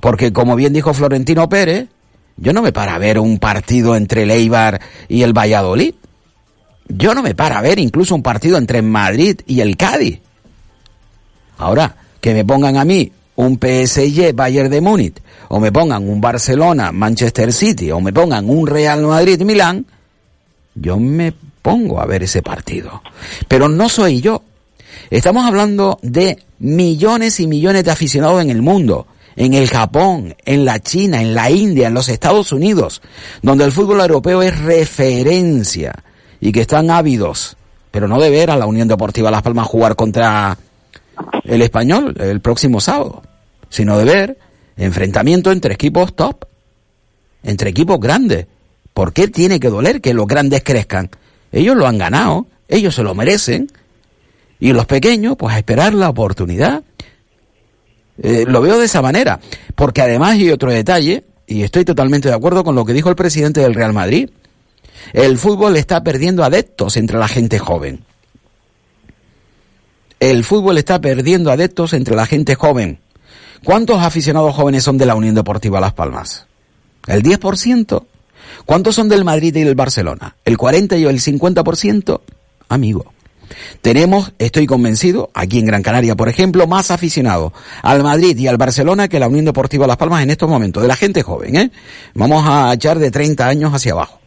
[0.00, 1.88] porque como bien dijo Florentino Pérez,
[2.36, 5.94] yo no me para ver un partido entre el Eibar y el Valladolid.
[6.88, 10.20] Yo no me para ver incluso un partido entre Madrid y el Cádiz.
[11.58, 15.16] Ahora, que me pongan a mí un PSG Bayern de Múnich,
[15.48, 19.86] o me pongan un Barcelona Manchester City, o me pongan un Real Madrid Milán,
[20.74, 23.02] yo me pongo a ver ese partido.
[23.48, 24.42] Pero no soy yo.
[25.10, 30.64] Estamos hablando de millones y millones de aficionados en el mundo, en el Japón, en
[30.64, 33.00] la China, en la India, en los Estados Unidos,
[33.42, 35.94] donde el fútbol europeo es referencia
[36.40, 37.56] y que están ávidos,
[37.90, 40.58] pero no de ver a la Unión Deportiva Las Palmas jugar contra
[41.44, 43.22] el español el próximo sábado,
[43.70, 44.38] sino de ver
[44.76, 46.44] enfrentamiento entre equipos top,
[47.42, 48.46] entre equipos grandes.
[48.92, 51.08] ¿Por qué tiene que doler que los grandes crezcan?
[51.52, 53.70] Ellos lo han ganado, ellos se lo merecen,
[54.58, 56.82] y los pequeños, pues esperar la oportunidad.
[58.22, 59.40] Eh, lo veo de esa manera,
[59.74, 63.16] porque además hay otro detalle, y estoy totalmente de acuerdo con lo que dijo el
[63.16, 64.28] presidente del Real Madrid,
[65.12, 68.04] el fútbol está perdiendo adeptos entre la gente joven.
[70.20, 73.00] El fútbol está perdiendo adeptos entre la gente joven.
[73.64, 76.46] ¿Cuántos aficionados jóvenes son de la Unión Deportiva Las Palmas?
[77.06, 78.04] ¿El 10%?
[78.64, 80.36] ¿Cuántos son del Madrid y del Barcelona?
[80.44, 82.20] ¿El 40 y el 50%?
[82.68, 83.12] Amigo.
[83.82, 88.56] Tenemos, estoy convencido, aquí en Gran Canaria, por ejemplo, más aficionados al Madrid y al
[88.56, 91.70] Barcelona que la Unión Deportiva Las Palmas en estos momentos, de la gente joven, ¿eh?
[92.14, 94.20] Vamos a echar de 30 años hacia abajo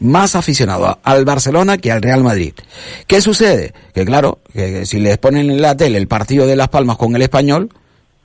[0.00, 2.54] más aficionados al Barcelona que al Real Madrid.
[3.06, 3.74] ¿Qué sucede?
[3.94, 7.14] Que claro, que si les ponen en la tele el partido de Las Palmas con
[7.14, 7.68] el español,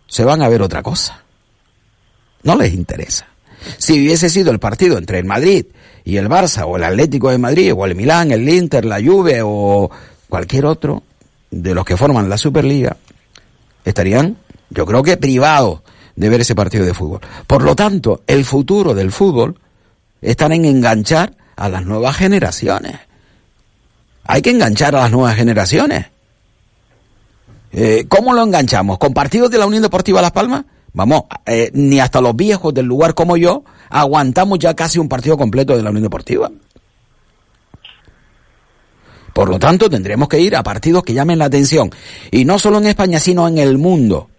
[0.08, 1.24] se van a ver otra cosa.
[2.44, 3.28] No les interesa.
[3.78, 5.66] Si hubiese sido el partido entre el Madrid
[6.04, 9.42] y el Barça, o el Atlético de Madrid, o el Milán, el Inter, la Juve,
[9.44, 9.90] o
[10.30, 11.04] cualquier otro
[11.50, 12.98] de los que forman la Superliga,
[13.84, 14.38] estarían,
[14.70, 15.82] yo creo que privados
[16.16, 17.22] de ver ese partido de fútbol.
[17.48, 19.60] Por lo tanto, el futuro del fútbol
[20.22, 23.00] está en enganchar a las nuevas generaciones.
[24.26, 26.08] Hay que enganchar a las nuevas generaciones.
[27.78, 28.98] Eh, ¿Cómo lo enganchamos?
[28.98, 30.64] ¿Con partidos de la Unión Deportiva Las Palmas?
[30.94, 35.38] Vamos, eh, ni hasta los viejos del lugar como yo aguantamos ya casi un partido
[35.38, 36.50] completo de la Unión Deportiva.
[39.34, 41.92] Por lo tanto, tendremos que ir a partidos que llamen la atención.
[42.32, 44.30] Y no solo en España, sino en el mundo.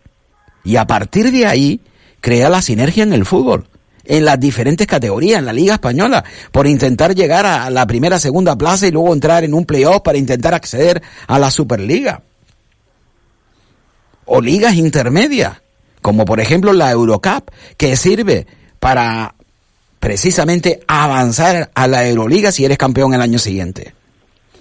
[0.65, 1.83] Y a partir de ahí,
[2.23, 3.69] crea la sinergia en el fútbol
[4.09, 8.57] en las diferentes categorías, en la Liga Española, por intentar llegar a la primera, segunda
[8.57, 12.23] plaza y luego entrar en un playoff para intentar acceder a la Superliga.
[14.27, 15.63] O ligas intermedias,
[16.03, 18.47] como por ejemplo la Eurocup, que sirve
[18.79, 19.35] para
[20.01, 23.95] precisamente avanzar a la Euroliga si eres campeón el año siguiente.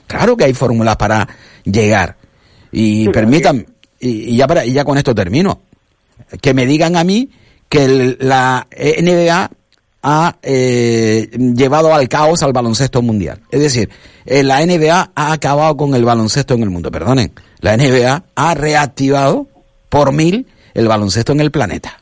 [0.08, 1.28] Claro que hay fórmulas para
[1.63, 2.17] llegar.
[2.71, 3.65] Y permitan,
[3.99, 5.62] y, ya para, y ya con esto termino,
[6.41, 7.30] que me digan a mí
[7.69, 9.49] que la NBA
[10.08, 13.41] ha eh, llevado al caos al baloncesto mundial.
[13.49, 13.89] Es decir,
[14.25, 17.32] eh, la NBA ha acabado con el baloncesto en el mundo, perdonen.
[17.60, 19.47] La NBA ha reactivado
[19.89, 22.00] por mil el baloncesto en el planeta.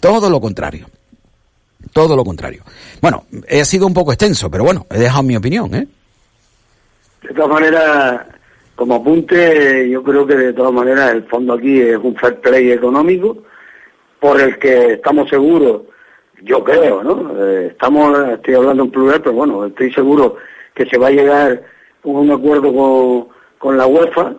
[0.00, 0.86] Todo lo contrario.
[1.92, 2.62] Todo lo contrario.
[3.00, 5.86] Bueno, he sido un poco extenso, pero bueno, he dejado mi opinión, ¿eh?
[7.22, 8.26] De todas maneras,
[8.74, 12.72] como apunte, yo creo que de todas maneras el fondo aquí es un fair play
[12.72, 13.38] económico
[14.20, 15.82] por el que estamos seguros,
[16.42, 17.32] yo creo, ¿no?
[17.44, 20.36] Eh, estamos, estoy hablando en plural, pero bueno, estoy seguro
[20.74, 21.62] que se va a llegar
[22.04, 24.34] a un acuerdo con, con la UEFA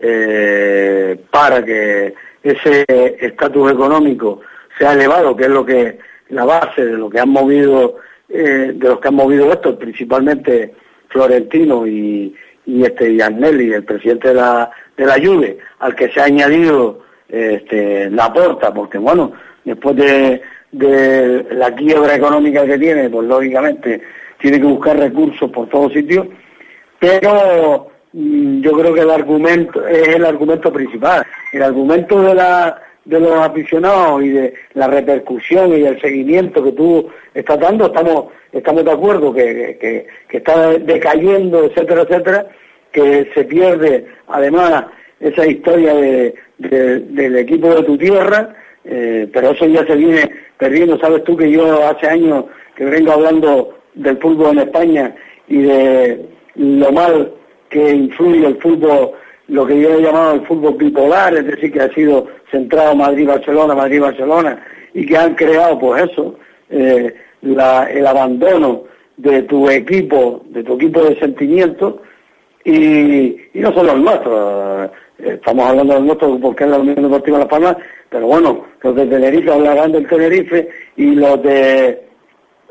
[0.00, 2.84] eh, para que ese
[3.20, 4.40] estatus económico
[4.78, 5.98] sea elevado, que es lo que
[6.30, 7.96] la base de lo que han movido,
[8.28, 10.74] eh, de los que han movido esto, principalmente
[11.08, 12.34] Florentino y,
[12.66, 18.26] y este el presidente de la, de Juve, al que se ha añadido este, la
[18.26, 19.32] aporta, porque bueno,
[19.64, 20.42] después de,
[21.50, 24.00] la quiebra económica que tiene, pues lógicamente
[24.38, 26.26] tiene que buscar recursos por todos sitios,
[26.98, 33.18] pero yo creo que el argumento es el argumento principal, el argumento de la de
[33.18, 38.84] los aficionados y de la repercusión y el seguimiento que tú estás dando, estamos, estamos
[38.84, 42.46] de acuerdo que, que, que está decayendo, etcétera, etcétera,
[42.92, 44.84] que se pierde además
[45.18, 50.98] esa historia de, del equipo de tu tierra, eh, pero eso ya se viene perdiendo.
[50.98, 52.46] Sabes tú que yo hace años
[52.76, 55.14] que vengo hablando del fútbol en España
[55.48, 57.32] y de lo mal
[57.70, 59.12] que influye el fútbol,
[59.48, 63.74] lo que yo he llamado el fútbol bipolar, es decir, que ha sido centrado Madrid-Barcelona,
[63.74, 66.36] Madrid-Barcelona, y que han creado, pues eso,
[66.68, 68.84] eh, el abandono
[69.16, 72.02] de tu equipo, de tu equipo de sentimiento,
[72.64, 77.38] y, no solo el nuestro, eh, estamos hablando del nuestro porque es la Unión Deportiva
[77.38, 77.76] de La Palmas,
[78.08, 82.02] pero bueno, los de Tenerife hablarán del Tenerife y los de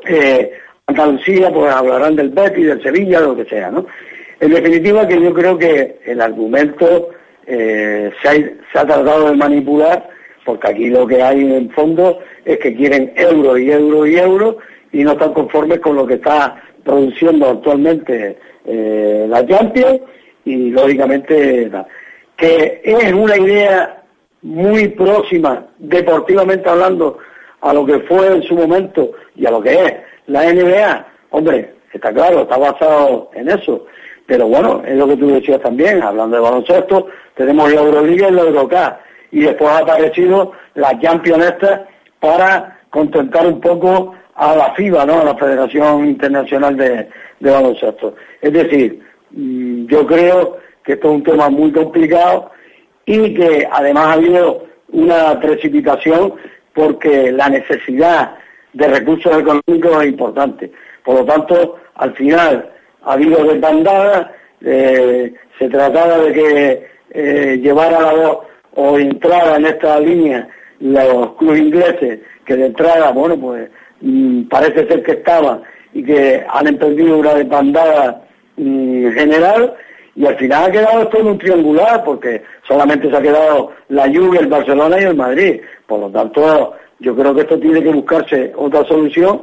[0.06, 0.52] eh,
[0.86, 3.86] Andalucía pues hablarán del Betis, del Sevilla, lo que sea, ¿no?
[4.40, 7.10] En definitiva que yo creo que el argumento
[7.46, 10.08] eh, se, ha, se ha tratado de manipular
[10.44, 14.58] porque aquí lo que hay en fondo es que quieren euro y euro y euro
[14.92, 20.00] y no están conformes con lo que está produciendo actualmente eh, la Champions
[20.44, 21.70] y lógicamente
[22.36, 24.02] que es una idea
[24.42, 27.18] muy próxima, deportivamente hablando,
[27.60, 29.94] a lo que fue en su momento y a lo que es
[30.26, 31.06] la NBA.
[31.30, 33.84] Hombre, está claro, está basado en eso.
[34.30, 38.32] Pero bueno, es lo que tú decías también, hablando de baloncesto, tenemos la Euroliga y
[38.32, 38.92] la Eurocup.
[39.32, 41.56] Y después ha aparecido la Champions
[42.20, 45.22] para contentar un poco a la FIBA, ¿no?
[45.22, 47.08] A la Federación Internacional de,
[47.40, 48.14] de Baloncesto.
[48.40, 49.00] Es decir,
[49.32, 52.52] mm, yo creo que esto es un tema muy complicado
[53.06, 56.34] y que además ha habido una precipitación
[56.72, 58.36] porque la necesidad
[58.74, 60.70] de recursos económicos es importante.
[61.04, 62.70] Por lo tanto, al final
[63.02, 64.28] habido desbandadas,
[64.62, 68.38] eh, se trataba de que eh, llevara la voz
[68.74, 70.48] o entrara en esta línea
[70.80, 73.68] los clubes ingleses, que de entrada, bueno, pues
[74.00, 78.22] mm, parece ser que estaban y que han emprendido una desbandada
[78.56, 79.74] mm, general
[80.20, 84.06] y al final ha quedado esto en un triangular porque solamente se ha quedado la
[84.08, 85.60] Juve, el Barcelona y el Madrid.
[85.86, 89.42] Por lo tanto, yo creo que esto tiene que buscarse otra solución.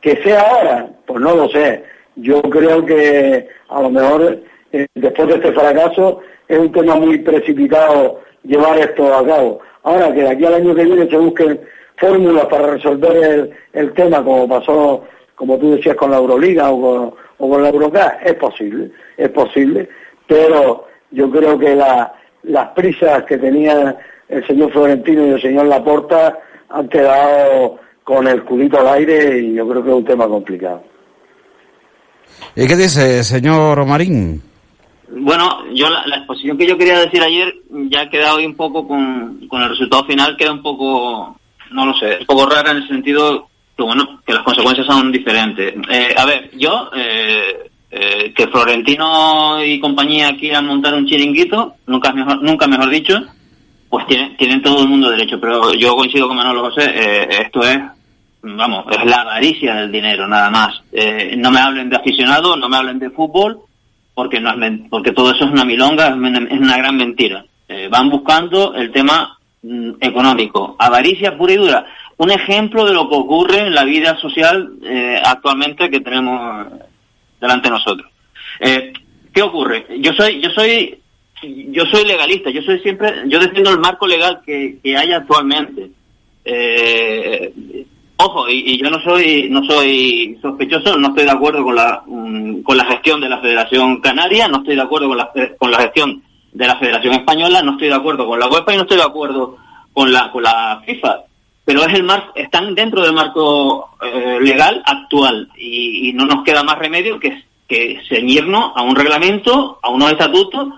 [0.00, 1.82] Que sea ahora, pues no lo sé.
[2.16, 4.40] Yo creo que a lo mejor
[4.72, 9.60] eh, después de este fracaso es un tema muy precipitado llevar esto a cabo.
[9.82, 11.60] Ahora que de aquí al año que viene se busquen
[11.96, 17.14] fórmulas para resolver el, tema como pasó, como tú decías, con la Euroliga o con,
[17.38, 19.88] o con la Eurocup, es posible, es posible,
[20.26, 23.96] pero yo creo que las prisas que tenía
[24.28, 26.38] el señor Florentino y el señor Laporta
[26.70, 30.82] han quedado con el culito al aire y yo creo que es un tema complicado.
[32.56, 34.42] ¿Y qué dice, señor Marín?
[35.08, 37.54] Bueno, yo la, exposición que yo quería decir ayer
[37.88, 41.38] ya ha quedado hoy un poco con, con el resultado final, queda un poco,
[41.70, 45.10] no lo sé, un poco rara en el sentido que bueno, que las consecuencias son
[45.10, 45.74] diferentes.
[45.90, 52.12] Eh, a ver, yo, eh, eh, que Florentino y compañía quieran montar un chiringuito, nunca
[52.12, 53.20] mejor, nunca mejor dicho,
[53.88, 57.78] pues tienen, tienen todo el mundo derecho, pero yo coincido con Manolo José, esto es,
[58.44, 60.82] vamos, es la avaricia del dinero, nada más.
[61.36, 63.58] no me hablen de aficionados, no me hablen de fútbol,
[64.14, 67.44] porque no es porque todo eso es una milonga, es una gran mentira.
[67.90, 73.16] van buscando el tema mm, económico, avaricia pura y dura un ejemplo de lo que
[73.16, 76.66] ocurre en la vida social eh, actualmente que tenemos
[77.40, 78.10] delante de nosotros.
[78.60, 78.92] Eh,
[79.32, 79.86] ¿Qué ocurre?
[79.98, 81.00] Yo soy, yo soy,
[81.42, 82.50] yo soy legalista.
[82.50, 85.90] Yo soy siempre, yo defiendo el marco legal que, hay actualmente.
[86.44, 87.52] Eh,
[88.16, 92.62] ojo, y, yo no soy, no soy sospechoso, no estoy de acuerdo con la, mm,
[92.62, 95.78] con la gestión de la Federación Canaria, no estoy de acuerdo con la, con la
[95.78, 96.22] gestión
[96.52, 99.02] de la Federación Española, no estoy de acuerdo con la UEFA y no estoy de
[99.02, 99.56] acuerdo
[99.92, 101.20] con la, con la FIFA.
[101.64, 106.62] Pero es el mar, están dentro del marco eh, legal actual y, no nos queda
[106.62, 110.68] más remedio que, que ceñirnos a un reglamento, a unos estatutos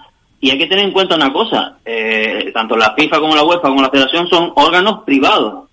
[0.41, 3.69] y hay que tener en cuenta una cosa, eh, tanto la FIFA como la UEFA
[3.69, 5.66] como la Federación son órganos privados,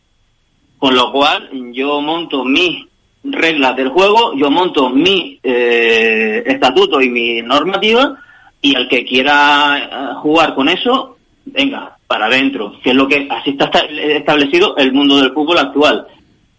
[0.83, 2.85] con lo cual yo monto mis
[3.23, 8.17] reglas del juego, yo monto mi eh, estatuto y mi normativa
[8.61, 11.15] y el que quiera jugar con eso,
[11.45, 16.05] venga, para adentro, que es lo que así está establecido el mundo del fútbol actual.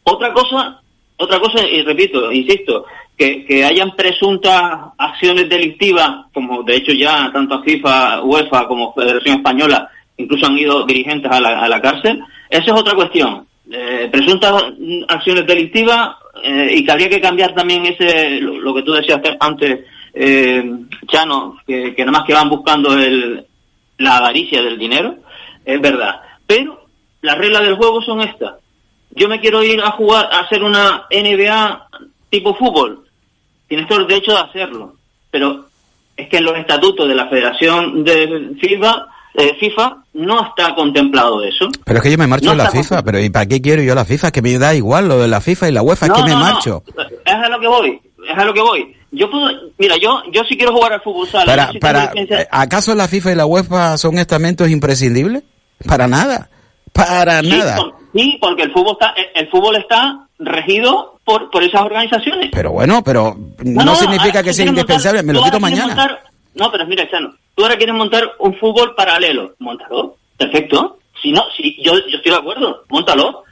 [0.04, 0.80] Otra cosa,
[1.18, 2.86] otra cosa, y repito, insisto,
[3.18, 9.36] que, que hayan presuntas acciones delictivas, como de hecho ya tanto FIFA, UEFA como Federación
[9.36, 13.46] Española, incluso han ido dirigentes a la, a la cárcel, esa es otra cuestión.
[13.70, 14.62] Eh, presuntas
[15.08, 19.86] acciones delictivas eh, y que habría que cambiar también ese lo, que tú decías antes,
[20.12, 20.62] eh,
[21.06, 23.46] Chano, que, que nada más que van buscando el,
[23.98, 25.16] la avaricia del dinero
[25.64, 26.20] es verdad.
[26.46, 26.86] Pero
[27.22, 28.54] las reglas del juego son estas.
[29.10, 31.88] Yo me quiero ir a jugar, a hacer una NBA
[32.28, 33.06] tipo fútbol.
[33.68, 34.94] Tienes todo el derecho de hacerlo.
[35.30, 35.66] Pero
[36.16, 41.42] es que en los estatutos de la Federación de FIFA, eh, FIFA no está contemplado
[41.42, 41.68] eso.
[41.84, 43.94] Pero es que yo me marcho de la FIFA, pero ¿y para qué quiero yo
[43.94, 44.30] la FIFA?
[44.30, 46.82] Que me da igual lo de la FIFA y la UEFA, es que me marcho.
[47.24, 48.96] Es a lo que voy, es a lo que voy.
[49.10, 51.70] Yo puedo, mira, yo, yo sí quiero jugar al fútbol sala.
[51.80, 52.12] Para,
[52.50, 55.42] ¿Acaso la FIFA y la UEFA son estamentos imprescindibles?
[55.86, 56.50] Para nada.
[56.92, 57.78] Para nada.
[58.14, 62.50] Sí, porque el fútbol está, el fútbol está regido por, por esas organizaciones.
[62.52, 66.20] Pero bueno, pero no, significa que sea indispensable, me lo quito mañana.
[66.54, 70.98] No, pero mira, Chano, tú ahora quieres montar un fútbol paralelo, montalo, perfecto.
[71.20, 73.44] Si no, si yo, yo estoy de acuerdo, montalo.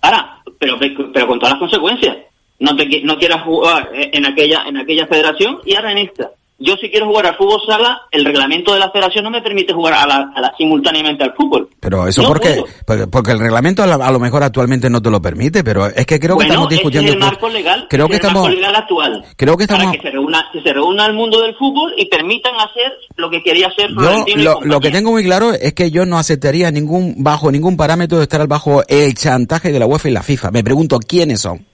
[0.00, 0.78] Ahora, pero,
[1.12, 2.16] pero con todas las consecuencias.
[2.58, 6.30] No, te, no quieras jugar en aquella, en aquella federación y ahora en esta
[6.62, 9.72] yo si quiero jugar al fútbol sala, el reglamento de la federación no me permite
[9.72, 11.68] jugar a la, simultáneamente al fútbol.
[11.80, 12.62] Pero eso porque,
[13.10, 16.38] porque el reglamento a, lo mejor actualmente no te lo permite, pero es que creo
[16.38, 17.10] que estamos discutiendo...
[17.10, 19.24] Es el marco legal, creo que el estamos, marco legal actual.
[19.36, 19.84] Creo que estamos...
[19.84, 23.30] Para que se reúna, que se reúna el mundo del fútbol y permitan hacer lo
[23.30, 26.70] que quería hacer yo, lo, lo que tengo muy claro es que yo no aceptaría
[26.70, 30.50] ningún bajo ningún parámetro de estar bajo el chantaje de la UEFA y la FIFA.
[30.50, 31.66] Me pregunto, ¿quiénes son?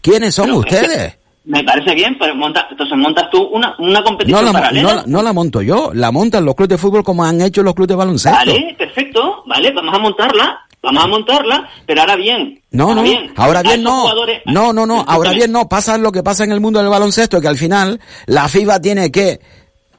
[0.00, 1.18] ¿Quiénes son ustedes?
[1.46, 5.04] Me parece bien, pero monta, entonces montas tú una, una competición no la, paralela.
[5.06, 7.90] No, la monto yo, la montan los clubes de fútbol como han hecho los clubes
[7.90, 8.36] de baloncesto.
[8.36, 12.60] Vale, perfecto, vale, vamos a montarla, vamos a montarla, pero ahora bien.
[12.72, 13.04] No, no,
[13.36, 14.12] ahora bien no.
[14.46, 17.40] No, no, no, ahora bien no, pasa lo que pasa en el mundo del baloncesto,
[17.40, 19.38] que al final la FIBA tiene que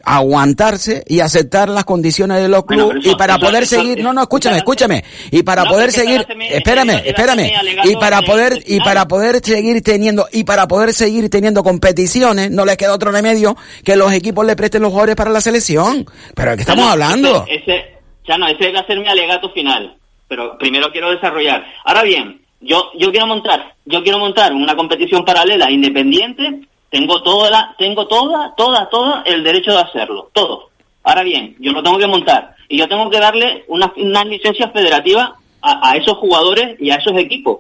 [0.04, 4.58] aguantarse y aceptar las condiciones de los clubes y para poder seguir no no escúchame
[4.58, 5.04] escúchame.
[5.32, 7.52] Y para poder seguir espérame espérame.
[7.84, 12.66] y para poder y para poder seguir teniendo y para poder seguir teniendo competiciones no
[12.66, 16.06] les queda otro remedio que los equipos le presten los jugadores para la selección.
[16.36, 19.98] Pero ¿de qué estamos hablando ese, ya no ese debe ser mi alegato final.
[20.28, 21.66] Pero primero quiero desarrollar.
[21.86, 27.50] Ahora bien yo yo quiero montar yo quiero montar una competición paralela independiente tengo toda,
[27.50, 30.70] la, tengo toda, toda, toda el derecho de hacerlo, todo.
[31.04, 34.70] Ahora bien, yo lo tengo que montar y yo tengo que darle una, una licencia
[34.70, 37.60] federativa a, esos jugadores y a esos equipos.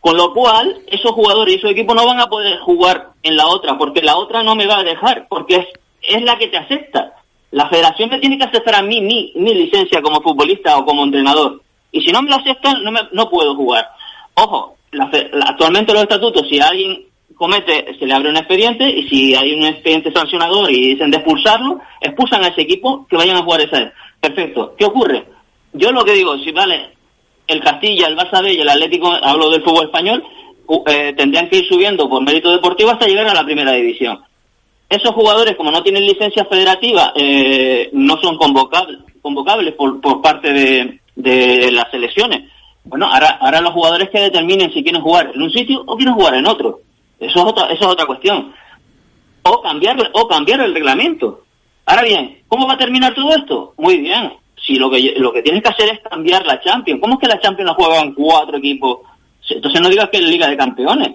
[0.00, 3.46] Con lo cual, esos jugadores y esos equipos no van a poder jugar en la
[3.46, 5.66] otra, porque la otra no me va a dejar, porque es,
[6.02, 7.14] es la que te acepta.
[7.50, 11.04] La federación me tiene que aceptar a mí mi, mi licencia como futbolista o como
[11.04, 11.62] entrenador.
[11.90, 13.88] Y si no me lo aceptan, no, me, no puedo jugar.
[14.34, 14.76] Ojo,
[15.46, 19.64] actualmente los estatutos, si alguien comete, se le abre un expediente y si hay un
[19.64, 23.92] expediente sancionador y dicen de expulsarlo, expulsan a ese equipo que vayan a jugar esa.
[24.20, 24.74] Perfecto.
[24.76, 25.24] ¿Qué ocurre?
[25.72, 26.90] Yo lo que digo, si vale
[27.46, 30.24] el Castilla, el Barça B y el Atlético, hablo del fútbol español,
[30.86, 34.20] eh, tendrían que ir subiendo por mérito deportivo hasta llegar a la primera división.
[34.88, 40.52] Esos jugadores, como no tienen licencia federativa, eh, no son convocables, convocables por, por parte
[40.52, 42.50] de, de las selecciones.
[42.84, 46.14] Bueno, ahora, ahora los jugadores que determinen si quieren jugar en un sitio o quieren
[46.14, 46.80] jugar en otro.
[47.20, 48.52] Eso es otra, eso es otra cuestión.
[49.42, 51.42] O cambiar, o cambiar el reglamento.
[51.86, 53.74] Ahora bien, ¿cómo va a terminar todo esto?
[53.78, 54.32] Muy bien.
[54.66, 57.00] Si lo que, lo que tienes que hacer es cambiar la Champions.
[57.00, 58.98] ¿Cómo es que la Champions la juegan cuatro equipos?
[59.48, 61.14] Entonces no digas que es Liga de Campeones.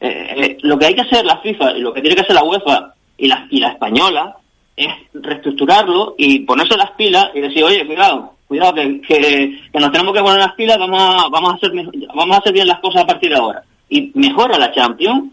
[0.00, 2.34] Eh, eh, lo que hay que hacer la FIFA y lo que tiene que hacer
[2.34, 4.36] la UEFA y la, y la española
[4.76, 10.14] es reestructurarlo y ponerse las pilas y decir, oye, cuidado, cuidado, que, que, nos tenemos
[10.14, 11.72] que poner las pilas, vamos a, vamos a hacer
[12.14, 13.64] vamos a hacer bien las cosas a partir de ahora.
[13.88, 15.32] Y mejora la Champions,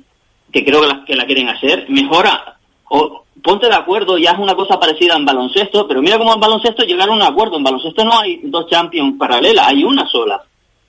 [0.56, 4.40] que creo que la, que la quieren hacer, mejora o ponte de acuerdo y haz
[4.40, 7.58] una cosa parecida en baloncesto, pero mira cómo en baloncesto llegaron a un acuerdo.
[7.58, 10.42] En baloncesto no hay dos champions paralelas, hay una sola,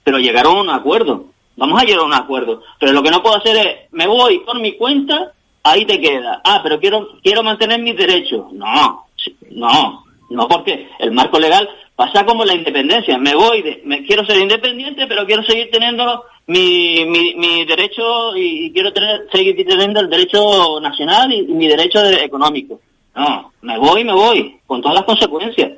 [0.05, 1.25] pero llegaron a un acuerdo.
[1.57, 2.63] Vamos a llegar a un acuerdo.
[2.79, 5.33] Pero lo que no puedo hacer es, me voy por mi cuenta,
[5.65, 6.41] ahí te queda.
[6.45, 8.53] Ah, pero quiero, quiero mantener mis derechos.
[8.53, 9.07] No,
[9.51, 13.19] no, no, porque el marco legal pasa como la independencia.
[13.19, 18.37] Me voy, de, me quiero ser independiente, pero quiero seguir teniendo mi, mi, mi derecho
[18.37, 22.81] y quiero tener, seguir teniendo el derecho nacional y, mi derecho económico.
[23.15, 25.73] No, me voy, me voy, con todas las consecuencias.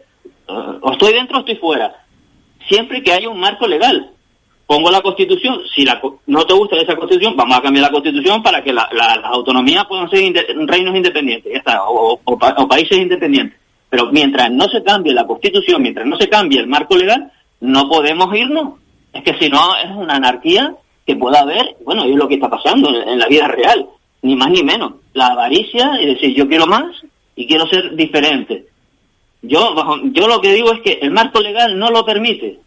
[0.48, 2.04] Uh, o estoy dentro o estoy fuera.
[2.68, 4.10] Siempre que haya un marco legal.
[4.66, 8.42] Pongo la constitución, si la, no te gusta esa constitución, vamos a cambiar la constitución
[8.42, 10.30] para que la, las autonomías puedan ser
[10.66, 13.58] reinos independientes, ya está, o, o países independientes.
[13.88, 17.88] Pero mientras no se cambie la constitución, mientras no se cambie el marco legal, no
[17.88, 18.74] podemos irnos
[19.18, 20.74] es que si no, es una anarquía
[21.06, 23.86] que pueda haber, bueno, es lo que está pasando en, la vida real,
[24.22, 24.94] ni más ni menos.
[25.14, 26.94] La avaricia y decir, yo quiero más
[27.34, 28.66] y quiero ser diferente.
[29.42, 29.74] Yo,
[30.12, 32.58] yo lo que digo es que el marco legal no lo permite.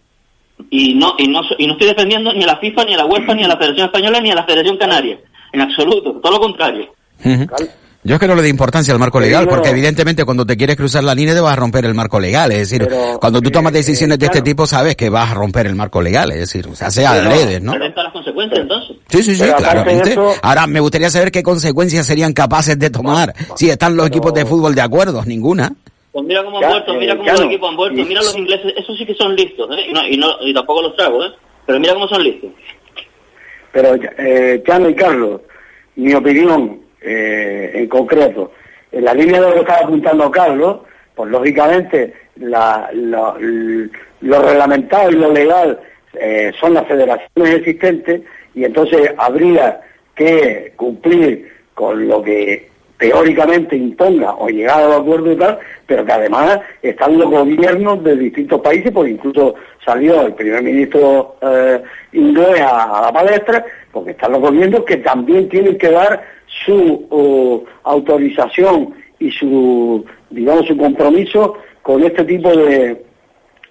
[0.69, 3.05] Y no, y no, y no estoy defendiendo ni a la FIFA, ni a la
[3.05, 5.19] UEFA, ni a la Federación Española, ni a la Federación Canaria.
[5.53, 6.93] En absoluto, todo lo contrario.
[8.03, 10.75] Yo es que no le doy importancia al marco legal, porque evidentemente cuando te quieres
[10.75, 12.51] cruzar la línea te vas a romper el marco legal.
[12.51, 12.87] Es decir,
[13.19, 16.31] cuando tú tomas decisiones de este tipo sabes que vas a romper el marco legal.
[16.31, 17.77] Es decir, o sea, sea redes, ¿no?
[17.77, 18.97] las consecuencias entonces?
[19.07, 20.15] Sí, sí, sí, claramente.
[20.41, 24.45] Ahora, me gustaría saber qué consecuencias serían capaces de tomar si están los equipos de
[24.45, 25.23] fútbol de acuerdo.
[25.23, 25.71] Ninguna.
[26.11, 28.97] Pues mira cómo han vuelto, mira cómo los equipos han vuelto, mira los ingleses, esos
[28.97, 29.85] sí que son listos, ¿eh?
[29.89, 31.29] y, no, y, no, y tampoco los trago, ¿eh?
[31.65, 32.49] Pero mira cómo son listos.
[33.71, 35.39] Pero, eh, Chano y Carlos,
[35.95, 38.51] mi opinión eh, en concreto,
[38.91, 40.79] en la línea de lo que estaba apuntando Carlos,
[41.15, 43.35] pues lógicamente lo
[44.21, 45.79] reglamentado y lo legal
[46.13, 48.21] eh, son las federaciones existentes
[48.53, 49.81] y entonces habría
[50.15, 52.69] que cumplir con lo que
[53.01, 58.15] teóricamente imponga o llegar al acuerdo y tal, pero que además están los gobiernos de
[58.15, 61.81] distintos países, pues incluso salió el primer ministro eh,
[62.13, 66.21] inglés a, la palestra, porque están los gobiernos que también tienen que dar
[66.65, 73.03] su uh, autorización y su, digamos, su compromiso con este tipo de,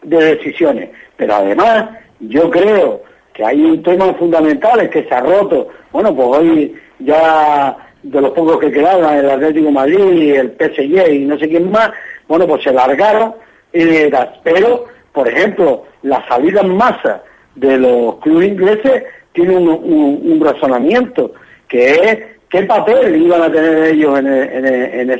[0.02, 0.90] de decisiones.
[1.16, 3.02] Pero además, yo creo
[3.32, 5.68] que hay un tema fundamental, es que se ha roto.
[5.92, 11.24] Bueno, pues hoy ya de los pocos que quedaban, el Atlético Madrid, el PSG y
[11.24, 11.90] no sé quién más,
[12.28, 13.34] bueno, pues se largaron,
[13.72, 14.10] eh,
[14.42, 17.22] pero, por ejemplo, la salida en masa
[17.54, 21.32] de los clubes ingleses tiene un, razonamiento,
[21.68, 22.18] que es
[22.50, 25.10] qué papel iban a tener ellos en,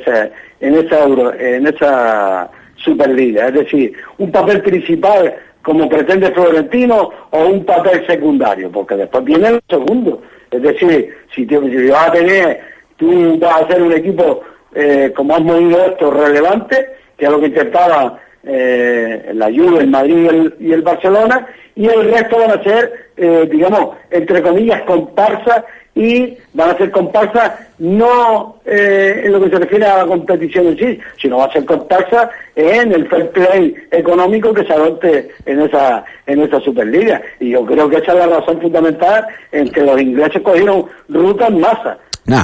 [1.66, 8.97] esa, Superliga, es decir, un papel principal como pretende Florentino o un papel secundario, porque
[8.97, 10.22] después viene el segundo.
[10.51, 12.61] Es decir, si, te, vas a tener,
[12.97, 14.41] tú vas a hacer un equipo,
[14.74, 16.87] eh, como has movido esto, relevante,
[17.18, 22.11] que es lo que intentaba eh, la Juve, el Madrid y el, Barcelona, y el
[22.11, 25.64] resto van a ser, eh, digamos, entre comillas, comparsas
[26.01, 30.68] y van a ser comparsas no eh, en lo que se refiere a la competición
[30.68, 35.28] en sí, sino va a ser comparsas en el fair play económico que se adopte
[35.44, 37.20] en esa en esa Superliga.
[37.38, 41.51] Y yo creo que esa es la razón fundamental en que los ingleses cogieron rutas
[41.51, 41.98] en masa.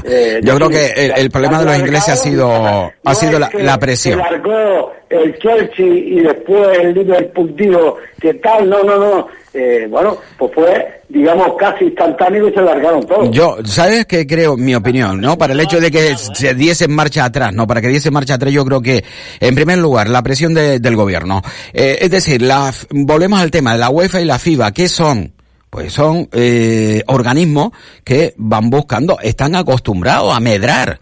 [0.04, 4.20] Eh, yo creo que el, problema de los ingleses ha sido ha sido la, presión.
[4.20, 9.28] Se largó el Chelsea y después el Liverpool dijo que tal, no, no, no.
[9.54, 13.30] Eh, bueno, pues fue, digamos, casi instantáneo y se largaron todos.
[13.30, 14.56] Yo, ¿sabes qué creo?
[14.56, 15.38] Mi opinión, ¿no?
[15.38, 17.66] Para el hecho de que se diese marcha atrás, ¿no?
[17.66, 19.02] Para que diese marcha atrás, yo creo que,
[19.40, 21.42] en primer lugar, la presión del gobierno.
[21.72, 25.35] Eh, es decir, la, volvemos al tema de la UEFA y la FIBA, ¿qué son?
[25.76, 27.72] Pues son eh, organismos
[28.02, 31.00] que van buscando, están acostumbrados a medrar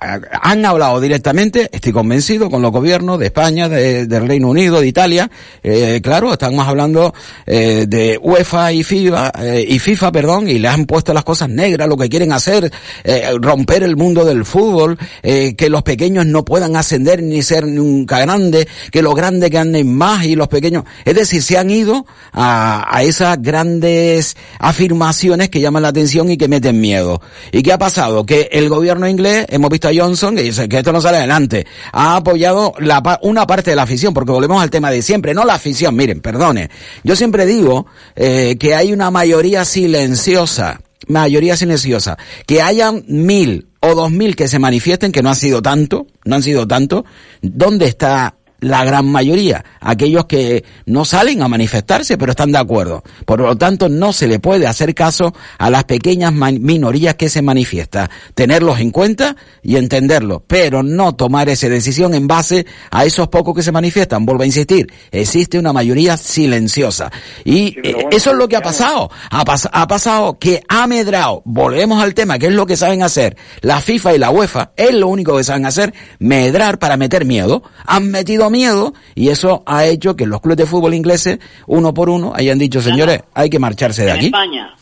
[0.00, 4.86] han hablado directamente, estoy convencido, con los gobiernos de España, de, del Reino Unido, de
[4.86, 5.30] Italia.
[5.62, 7.14] Eh, claro, estamos hablando
[7.46, 11.48] eh, de UEFA y FIFA, eh, y FIFA, perdón, y le han puesto las cosas
[11.48, 12.72] negras, lo que quieren hacer,
[13.04, 18.20] eh, romper el mundo del fútbol, que los pequeños no puedan ascender ni ser nunca
[18.20, 20.84] grandes, que los grandes ganen más y los pequeños.
[21.04, 26.36] Es decir, se han ido a, a esas grandes afirmaciones que llaman la atención y
[26.36, 27.20] que meten miedo.
[27.50, 28.26] ¿Y qué ha pasado?
[28.26, 32.16] Que el gobierno inglés, hemos visto Johnson, que dice que esto no sale adelante, ha
[32.16, 35.54] apoyado la, una parte de la afición, porque volvemos al tema de siempre, no la
[35.54, 36.70] afición, miren, perdone.
[37.02, 43.94] Yo siempre digo eh, que hay una mayoría silenciosa, mayoría silenciosa, que hayan mil o
[43.94, 47.04] dos mil que se manifiesten, que no han sido tanto, no han sido tanto,
[47.40, 53.02] ¿dónde está la gran mayoría, aquellos que no salen a manifestarse pero están de acuerdo.
[53.26, 57.42] Por lo tanto, no se le puede hacer caso a las pequeñas minorías que se
[57.42, 58.08] manifiestan.
[58.34, 63.54] Tenerlos en cuenta y entenderlo, pero no tomar esa decisión en base a esos pocos
[63.54, 64.24] que se manifiestan.
[64.24, 67.10] Vuelvo a insistir, existe una mayoría silenciosa.
[67.44, 69.10] Y eh, eso es lo que ha pasado.
[69.30, 69.42] Ha,
[69.72, 73.80] ha pasado que ha medrado, volvemos al tema, que es lo que saben hacer la
[73.80, 77.62] FIFA y la UEFA, es lo único que saben hacer, medrar para meter miedo.
[77.86, 82.08] Han metido miedo y eso ha hecho que los clubes de fútbol ingleses, uno por
[82.08, 84.26] uno, hayan dicho, señores, hay que marcharse de aquí.
[84.26, 84.74] En España,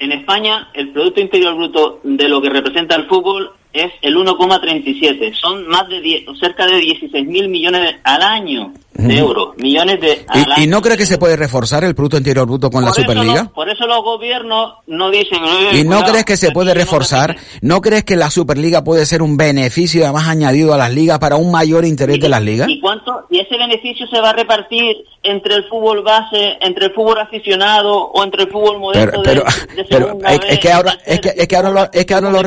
[0.00, 5.34] en España, el Producto Interior Bruto de lo que representa el fútbol es el 1,37.
[5.34, 8.72] Son más de 10, cerca de 16 mil millones al año
[9.08, 10.24] de euros, millones de...
[10.56, 13.50] ¿Y, ¿Y, no cree que se puede reforzar el Producto Interior Bruto con la Superliga?
[13.54, 15.38] por eso los gobiernos no dicen...
[15.72, 17.36] ¿Y no crees que se puede reforzar?
[17.62, 21.36] No, crees que la Superliga puede ser un beneficio además añadido a las ligas para
[21.36, 22.68] un mayor interés de las ligas?
[22.68, 23.26] ¿Y cuánto?
[23.30, 27.94] ¿Y ese beneficio se va a repartir entre el fútbol base, entre el fútbol aficionado
[27.94, 29.44] o entre el fútbol moderno pero,
[29.88, 32.40] pero, es, que ahora, es que, es que ahora lo, es que ahora lo,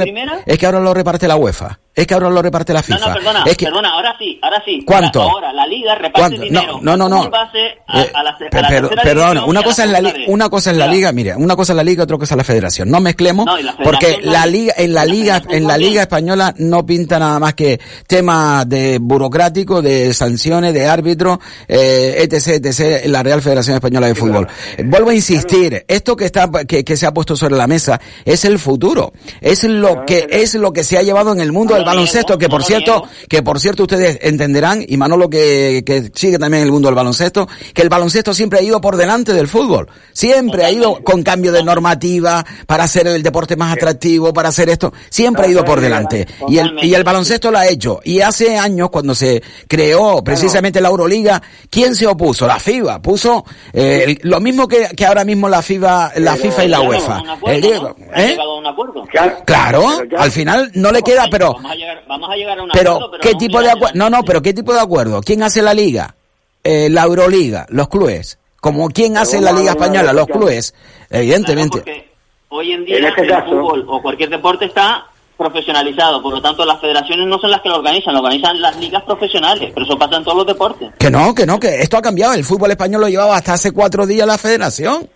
[0.45, 1.79] es que ahora lo reparte la UEFA.
[1.95, 2.99] Es que ahora lo reparte la FIFA.
[2.99, 3.65] No, no, perdona, es que...
[3.65, 4.83] perdona, ahora sí, ahora sí.
[4.83, 5.21] ¿Cuánto?
[5.21, 6.79] Ahora, la liga reparte dinero.
[6.81, 7.29] No, no, no.
[9.03, 11.83] Perdona, una cosa es la una cosa es la liga, mire, una cosa es la
[11.83, 12.89] liga, otra cosa es la federación.
[12.89, 13.45] No mezclemos,
[13.83, 17.79] porque la liga, en la liga, en la liga española no pinta nada más que
[18.07, 24.15] temas de burocrático, de sanciones, de árbitro, eh, etc, etc, la Real Federación Española de
[24.15, 24.47] Fútbol.
[24.85, 28.45] Vuelvo a insistir, esto que está, que, que se ha puesto sobre la mesa es
[28.45, 31.95] el futuro, es lo que, es lo que se ha llevado en el mundo el
[31.95, 36.63] baloncesto, que por cierto, que por cierto ustedes entenderán, y Manolo que, que sigue también
[36.63, 39.87] el mundo del baloncesto, que el baloncesto siempre ha ido por delante del fútbol.
[40.11, 44.69] Siempre ha ido con cambio de normativa para hacer el deporte más atractivo, para hacer
[44.69, 44.93] esto.
[45.09, 46.27] Siempre ha ido por delante.
[46.47, 47.99] Y el, y el baloncesto lo ha hecho.
[48.03, 52.47] Y hace años, cuando se creó precisamente la Euroliga, ¿quién se opuso?
[52.47, 53.01] La FIBA.
[53.01, 57.23] Puso eh, lo mismo que, que ahora mismo la FIBA, la FIFA y la UEFA.
[58.15, 58.37] ¿eh?
[59.45, 59.83] Claro,
[60.17, 61.55] al final no le queda, pero...
[61.73, 63.71] Vamos a llegar, vamos a llegar a un Pero, acuerdo, pero ¿qué a tipo de
[63.71, 63.95] acuerdo?
[63.95, 65.21] No, no, pero ¿qué tipo de acuerdo?
[65.21, 66.15] ¿Quién hace la liga?
[66.63, 68.37] Eh, la Euroliga, los clubes.
[68.61, 70.73] Como quién hace la liga española, los clubes.
[71.09, 71.81] Evidentemente.
[71.81, 72.11] Claro, porque
[72.49, 75.05] hoy en día En este el caso- fútbol o cualquier deporte está
[75.35, 78.77] profesionalizado, por lo tanto las federaciones no son las que lo organizan, lo organizan las
[78.77, 80.91] ligas profesionales, pero eso pasa en todos los deportes.
[80.97, 82.33] Que no, que no, que esto ha cambiado.
[82.33, 85.09] El fútbol español lo llevaba hasta hace cuatro días la federación.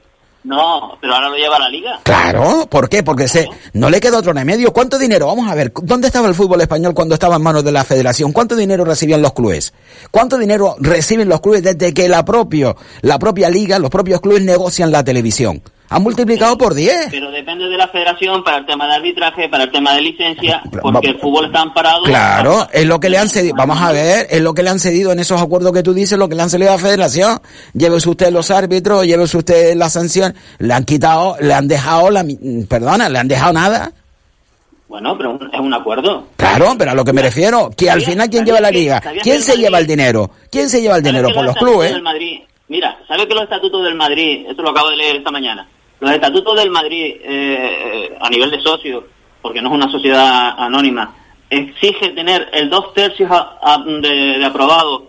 [0.44, 2.00] No, pero ahora lo lleva la liga.
[2.04, 3.04] Claro, ¿por qué?
[3.04, 4.72] Porque se, no le queda otro remedio.
[4.72, 5.28] ¿Cuánto dinero?
[5.28, 8.32] Vamos a ver, ¿dónde estaba el fútbol español cuando estaba en manos de la federación?
[8.32, 9.74] ¿Cuánto dinero recibían los clubes?
[10.10, 14.44] ¿Cuánto dinero reciben los clubes desde que la propio, la propia liga, los propios clubes
[14.44, 15.62] negocian la televisión?
[15.90, 17.08] Han multiplicado por 10.
[17.12, 20.62] Pero depende de la federación para el tema de arbitraje, para el tema de licencia,
[20.82, 22.04] porque el fútbol está amparado.
[22.04, 23.56] Claro, es lo que le han cedido.
[23.58, 26.18] Vamos a ver, es lo que le han cedido en esos acuerdos que tú dices,
[26.20, 27.40] lo que le han cedido a la federación.
[27.74, 30.36] Llévese usted los árbitros, llévese usted la sanción.
[30.60, 32.26] Le han quitado, le han dejado la,
[32.68, 33.92] perdona, le han dejado nada.
[34.90, 36.28] Bueno, pero es un acuerdo.
[36.38, 39.02] Claro, pero a lo que me refiero, que al ¿Sabías- final quién lleva la liga,
[39.22, 41.94] quién se lleva el dinero, quién se lleva el ¿Sabe dinero por los clubes.
[42.70, 45.68] mira, ¿sabe que los estatutos del Madrid, esto lo acabo de leer esta mañana,
[46.00, 49.04] los estatutos del Madrid eh, a nivel de socios,
[49.42, 51.16] porque no es una sociedad anónima,
[51.50, 55.08] exige tener el dos tercios a- a- de, de aprobado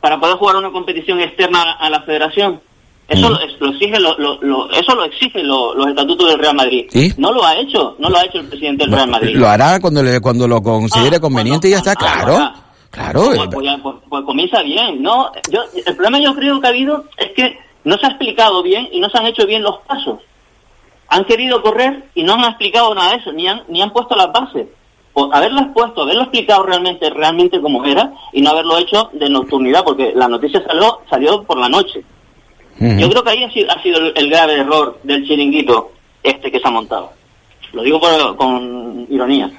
[0.00, 2.60] para poder jugar una competición externa a, la federación.
[3.08, 6.38] Eso lo, es- lo exige lo, lo- lo- eso lo exigen lo- los estatutos del
[6.38, 6.86] Real Madrid.
[6.90, 7.12] ¿Sí?
[7.18, 9.34] No lo ha hecho, no lo ha hecho el presidente del Real Madrid.
[9.36, 12.36] Lo hará cuando le, cuando lo considere Ah, conveniente y ya está, ah, claro.
[12.38, 12.54] ah,
[12.90, 13.22] Claro.
[13.26, 15.30] Pues, pues pues- pues comienza bien, ¿no?
[15.50, 18.88] Yo, el problema yo creo que ha habido es que no se ha explicado bien
[18.92, 20.20] y no se han hecho bien los pasos.
[21.08, 24.14] Han querido correr y no han explicado nada de eso, ni han, ni han puesto
[24.16, 24.66] las bases.
[25.12, 29.82] Por haberlas puesto, haberlo explicado realmente, realmente como era y no haberlo hecho de nocturnidad,
[29.82, 32.02] porque la noticia salió, salió por la noche.
[32.78, 36.50] Yo creo que ahí ha sido, ha sido el, el grave error del chiringuito este
[36.50, 37.12] que se ha montado.
[37.72, 39.50] Lo digo por- con ironía.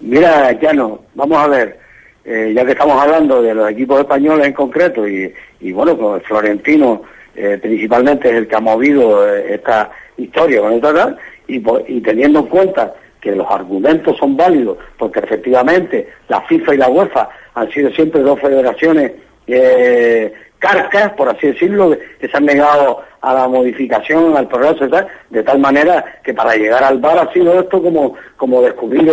[0.00, 1.78] Mira, Llano, vamos a ver,
[2.24, 6.14] eh, ya que estamos hablando de los equipos españoles en concreto y, y bueno, con
[6.14, 7.02] el Florentino
[7.40, 11.16] eh, principalmente es el que ha movido eh, esta historia con esta tal,
[11.46, 16.88] y, teniendo en cuenta que los argumentos son válidos, porque efectivamente la FIFA y la
[16.88, 19.12] UEFA han sido siempre dos federaciones
[19.46, 25.06] eh, carcas, por así decirlo, que se han negado a la modificación, al progreso tal,
[25.30, 29.08] de tal manera que para llegar al bar ha sido esto como, como descubrir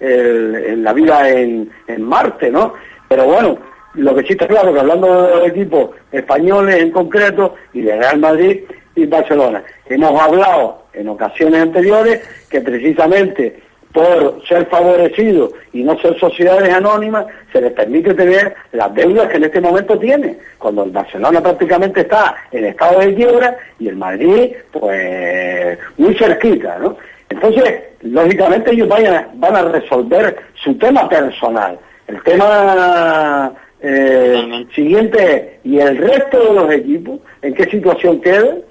[0.00, 2.74] el- el- la vida en Marte, ¿no?
[3.08, 3.58] Pero bueno,
[3.94, 7.96] lo que sí está claro que hablando de los equipos españoles en concreto y de
[7.96, 8.60] Real Madrid
[8.94, 13.60] y Barcelona, hemos hablado en ocasiones anteriores que precisamente
[13.92, 19.36] por ser favorecidos y no ser sociedades anónimas, se les permite tener las deudas que
[19.36, 23.96] en este momento tiene, cuando el Barcelona prácticamente está en estado de quiebra y el
[23.96, 26.96] Madrid, pues, muy cerquita, ¿no?
[27.28, 31.78] Entonces, lógicamente ellos vayan, van a resolver su tema personal.
[32.06, 38.62] El tema eh, siguiente ¿y el resto de los equipos en qué situación quedan?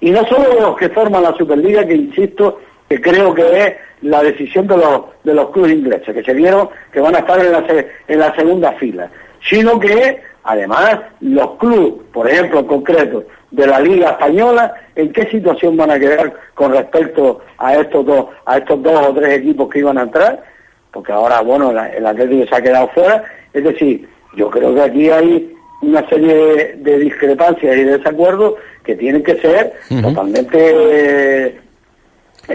[0.00, 4.22] Y no solo los que forman la Superliga, que insisto, que creo que es la
[4.22, 7.52] decisión de los, de los clubes ingleses, que se vieron que van a estar en
[7.52, 7.64] la,
[8.08, 9.10] en la segunda fila,
[9.48, 15.30] sino que además los clubes, por ejemplo en concreto, de la Liga Española, en qué
[15.30, 19.70] situación van a quedar con respecto a estos dos, a estos dos o tres equipos
[19.70, 20.42] que iban a entrar,
[20.92, 23.24] porque ahora, bueno, el Atlético se ha quedado fuera,
[23.54, 28.54] es decir, yo creo que aquí hay una serie de, de discrepancias y de desacuerdos
[28.84, 31.60] que tienen que ser totalmente, eh,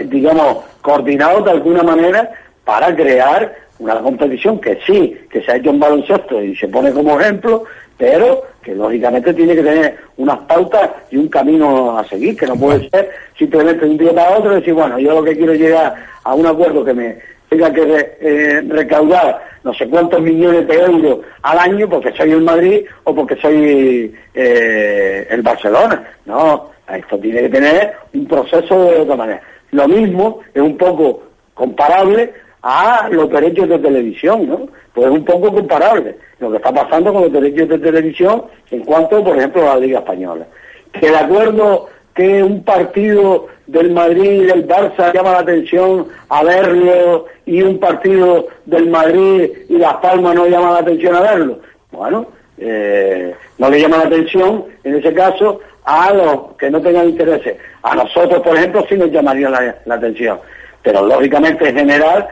[0.04, 2.30] digamos, coordinados de alguna manera
[2.64, 6.92] para crear una competición que sí, que se ha hecho en baloncesto y se pone
[6.92, 7.64] como ejemplo,
[7.96, 12.56] pero que lógicamente tiene que tener unas pautas y un camino a seguir, que no
[12.56, 15.60] puede ser simplemente de un día para otro decir, bueno, yo lo que quiero es
[15.60, 17.18] llegar a un acuerdo que me
[17.50, 22.42] tenga que eh, recaudar no sé cuántos millones de euros al año porque soy el
[22.42, 26.08] Madrid o porque soy eh, el Barcelona.
[26.24, 29.42] No, esto tiene que tener un proceso de otra manera.
[29.72, 32.32] Lo mismo es un poco comparable
[32.62, 34.68] a los derechos de televisión, ¿no?
[34.94, 38.84] Pues es un poco comparable lo que está pasando con los derechos de televisión en
[38.84, 40.46] cuanto, por ejemplo, a la Liga Española.
[40.92, 46.42] Que de acuerdo que un partido del Madrid y del Barça llama la atención a
[46.42, 51.60] verlo y un partido del Madrid y Las Palmas no llama la atención a verlo.
[51.92, 52.26] Bueno,
[52.58, 57.56] eh, no le llama la atención en ese caso a los que no tengan intereses.
[57.82, 60.38] A nosotros, por ejemplo, sí nos llamaría la, atención.
[60.82, 62.26] Pero lógicamente en general,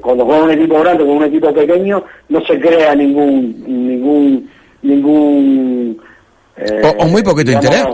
[0.00, 4.50] cuando juega un equipo grande con un equipo pequeño, no se crea ningún ningún
[4.82, 6.00] ningún
[6.98, 7.84] o, muy poquito interés.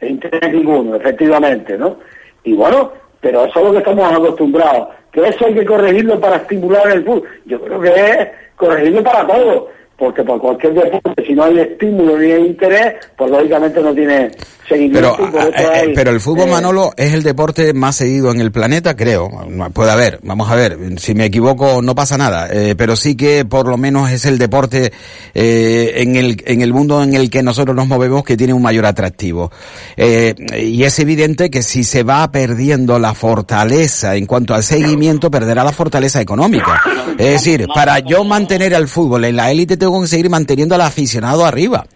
[0.00, 1.98] Interés ninguno, efectivamente, ¿no?
[2.44, 4.88] Y bueno, pero eso es lo que estamos acostumbrados.
[5.12, 7.28] Que eso hay que corregirlo para estimular el fútbol.
[7.44, 9.68] Yo creo que es corregirlo para todo
[10.00, 14.30] porque por cualquier deporte, si no hay estímulo ni hay interés, pues lógicamente no tiene
[14.66, 15.14] seguimiento.
[15.18, 18.50] Pero, eh, eh, pero el fútbol, eh, Manolo, es el deporte más seguido en el
[18.50, 19.28] planeta, creo.
[19.74, 22.48] Puede haber, vamos a ver, si me equivoco no pasa nada,
[22.78, 24.90] pero sí que por lo menos es el deporte
[25.34, 28.86] en, el, en el mundo en el que nosotros nos movemos que tiene un mayor
[28.86, 29.52] atractivo.
[29.98, 35.62] y es evidente que si se va perdiendo la fortaleza en cuanto al seguimiento, perderá
[35.62, 36.80] la fortaleza económica.
[37.18, 40.80] Es decir, para yo mantener al fútbol en la élite tengo que seguir manteniendo al
[40.82, 41.86] aficionado arriba.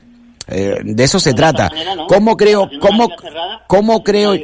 [0.47, 1.70] Eh, de eso se trata.
[2.07, 3.09] ¿Cómo creo, cómo,
[3.66, 4.34] cómo creo?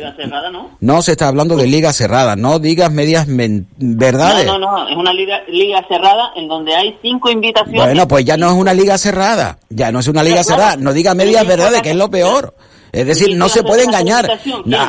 [0.81, 1.03] ¿no?
[1.03, 4.47] se está hablando de liga cerrada, no digas medias verdades.
[4.47, 7.85] No, no, no, es una liga, liga cerrada en donde hay cinco invitaciones.
[7.85, 10.95] Bueno, pues ya no es una liga cerrada, ya no es una liga cerrada, no
[10.95, 12.55] digas medias verdades, que es lo peor.
[12.93, 14.31] Es decir, no se puede engañar.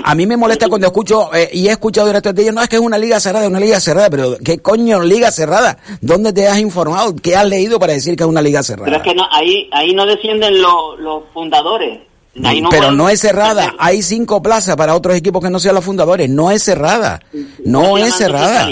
[0.04, 2.78] A, mí me molesta cuando escucho, eh, y he escuchado durante de no es que
[2.78, 5.78] es una liga cerrada, es una liga cerrada, pero ¿qué coño liga cerrada?
[6.02, 7.16] ¿Dónde te has informado?
[7.16, 8.86] ¿Qué has leído para decir que es una liga cerrada?
[8.86, 12.00] Pero es que no, ahí, ahí no descienden los, los fundadores.
[12.70, 16.30] pero no es cerrada, hay cinco plazas para otros equipos que no sean los fundadores,
[16.30, 17.22] no es cerrada,
[17.64, 18.68] no es cerrada.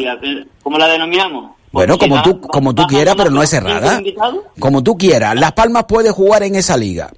[0.63, 1.51] ¿Cómo la denominamos?
[1.71, 4.01] Bueno, como tú, como tú quieras, pero no es cerrada.
[4.59, 5.35] Como tú quieras.
[5.35, 7.11] Las Palmas puede jugar en esa liga.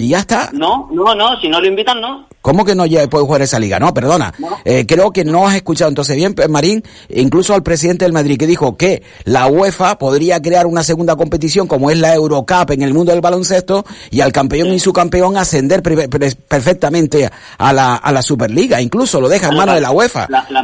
[0.00, 0.50] Y ya está.
[0.52, 2.26] No, no, no, si no lo invitan, no.
[2.40, 3.78] ¿Cómo que no puede jugar esa liga?
[3.78, 4.32] No, perdona.
[4.64, 8.46] Eh, creo que no has escuchado entonces bien, Marín, incluso al presidente del Madrid, que
[8.46, 12.94] dijo que la UEFA podría crear una segunda competición como es la Eurocup en el
[12.94, 18.22] mundo del baloncesto y al campeón y su campeón ascender perfectamente a la, a la
[18.22, 18.80] Superliga.
[18.80, 20.26] Incluso lo deja en manos de la UEFA.
[20.30, 20.62] La, la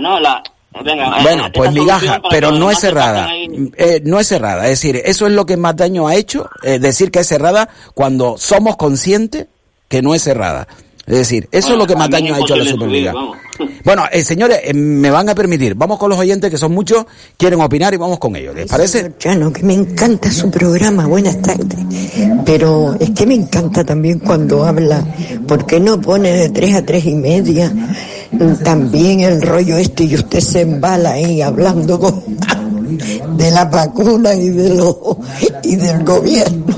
[0.00, 0.18] ¿no?
[0.18, 0.42] La,
[0.72, 3.28] bueno, pues migaja, pero no es cerrada.
[3.32, 4.64] Eh, no es cerrada.
[4.64, 7.68] Es decir, eso es lo que más daño ha hecho, eh, decir que es cerrada
[7.94, 9.46] cuando somos conscientes
[9.88, 10.68] que no es cerrada.
[11.10, 13.12] Es decir, eso es lo que más daño ha hecho a la Superliga.
[13.84, 17.04] bueno, eh, señores, eh, me van a permitir, vamos con los oyentes que son muchos,
[17.36, 19.14] quieren opinar y vamos con ellos, ¿les parece?
[19.18, 21.80] Chano, que me encanta su programa, buenas tardes.
[22.44, 25.04] Pero es que me encanta también cuando habla,
[25.48, 27.72] porque no pone de tres a tres y media
[28.62, 32.22] también el rollo este y usted se embala ahí hablando con,
[33.36, 35.18] de la vacuna y de lo,
[35.62, 36.76] y del gobierno.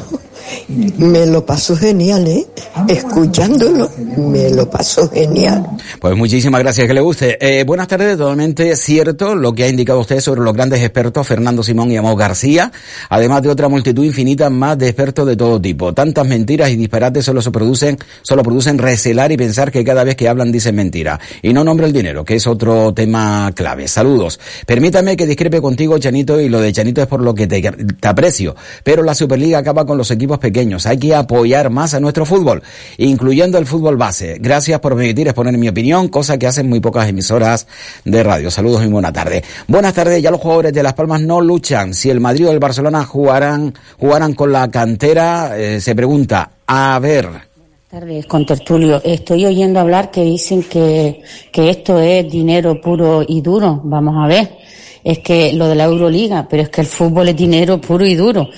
[0.99, 2.47] Me lo pasó genial, ¿eh?
[2.89, 5.67] Escuchándolo, me lo pasó genial.
[6.01, 7.39] Pues muchísimas gracias, que le guste.
[7.41, 11.63] Eh, buenas tardes, totalmente cierto lo que ha indicado usted sobre los grandes expertos Fernando
[11.63, 12.73] Simón y Amado García,
[13.09, 15.93] además de otra multitud infinita más de expertos de todo tipo.
[15.93, 20.17] Tantas mentiras y disparates solo se producen, solo producen recelar y pensar que cada vez
[20.17, 21.21] que hablan dicen mentira.
[21.43, 23.89] Y no nombra el dinero, que es otro tema clave.
[23.89, 24.41] Saludos.
[24.67, 28.09] Permítame que discrepe contigo, Chanito, y lo de Chanito es por lo que te, te
[28.09, 28.55] aprecio.
[28.83, 30.62] Pero la Superliga acaba con los equipos pequeños.
[30.87, 32.63] Hay que apoyar más a nuestro fútbol,
[32.97, 34.37] incluyendo el fútbol base.
[34.41, 37.67] Gracias por permitir exponer mi opinión, cosa que hacen muy pocas emisoras
[38.05, 38.49] de radio.
[38.49, 39.43] Saludos y buena tarde.
[39.67, 41.95] Buenas tardes, ya los jugadores de Las Palmas no luchan.
[41.95, 46.97] Si el Madrid o el Barcelona jugarán, jugarán con la cantera, eh, se pregunta, a
[47.01, 47.27] ver.
[47.27, 47.49] Buenas
[47.91, 49.03] tardes, con Tertulio.
[49.03, 53.81] Estoy oyendo hablar que dicen que, que esto es dinero puro y duro.
[53.83, 54.59] Vamos a ver.
[55.03, 58.15] Es que lo de la Euroliga, pero es que el fútbol es dinero puro y
[58.15, 58.49] duro.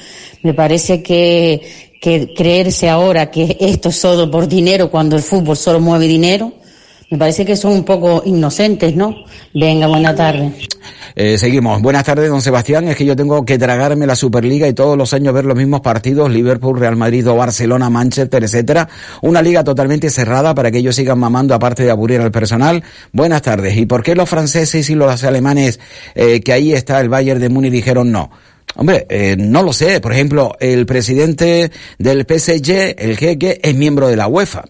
[0.44, 1.58] Me parece que,
[2.04, 6.52] que creerse ahora que esto es solo por dinero cuando el fútbol solo mueve dinero,
[7.10, 9.24] me parece que son un poco inocentes, ¿no?
[9.54, 10.52] Venga, buena tarde.
[11.16, 11.80] Eh, seguimos.
[11.80, 12.88] Buenas tardes, don Sebastián.
[12.88, 15.80] Es que yo tengo que tragarme la Superliga y todos los años ver los mismos
[15.80, 18.86] partidos, Liverpool, Real Madrid Barcelona, Manchester, etcétera.
[19.22, 22.84] Una liga totalmente cerrada para que ellos sigan mamando aparte de aburrir al personal.
[23.12, 23.78] Buenas tardes.
[23.78, 25.80] ¿Y por qué los franceses y los alemanes,
[26.14, 28.30] eh, que ahí está el Bayern de Múnich, dijeron no?
[28.76, 30.00] Hombre, eh, no lo sé.
[30.00, 34.64] Por ejemplo, el presidente del PSG, el jeque, es miembro de la UEFA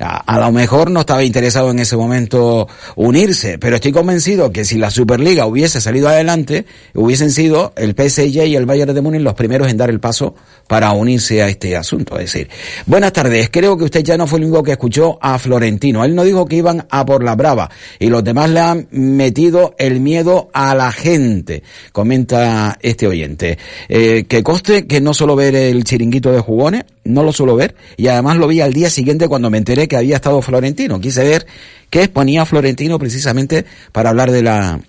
[0.00, 4.78] a, lo mejor no estaba interesado en ese momento unirse, pero estoy convencido que si
[4.78, 9.34] la Superliga hubiese salido adelante, hubiesen sido el PSG y el Bayern de Múnich los
[9.34, 10.34] primeros en dar el paso
[10.66, 12.18] para unirse a este asunto.
[12.18, 12.48] Es decir,
[12.86, 16.04] buenas tardes, creo que usted ya no fue el único que escuchó a Florentino.
[16.04, 19.74] Él no dijo que iban a por la brava y los demás le han metido
[19.78, 23.58] el miedo a la gente, comenta este oyente.
[23.88, 27.74] Eh, que coste que no solo ver el chiringuito de jugones, no lo suelo ver
[27.96, 31.00] y además lo vi al día siguiente cuando me enteré que había estado Florentino.
[31.00, 31.46] Quise ver
[31.90, 34.80] qué exponía Florentino precisamente para hablar de la,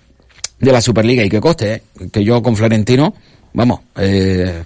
[0.60, 1.82] de la Superliga y que coste, ¿eh?
[2.10, 3.12] que yo con Florentino,
[3.52, 4.62] vamos, eh,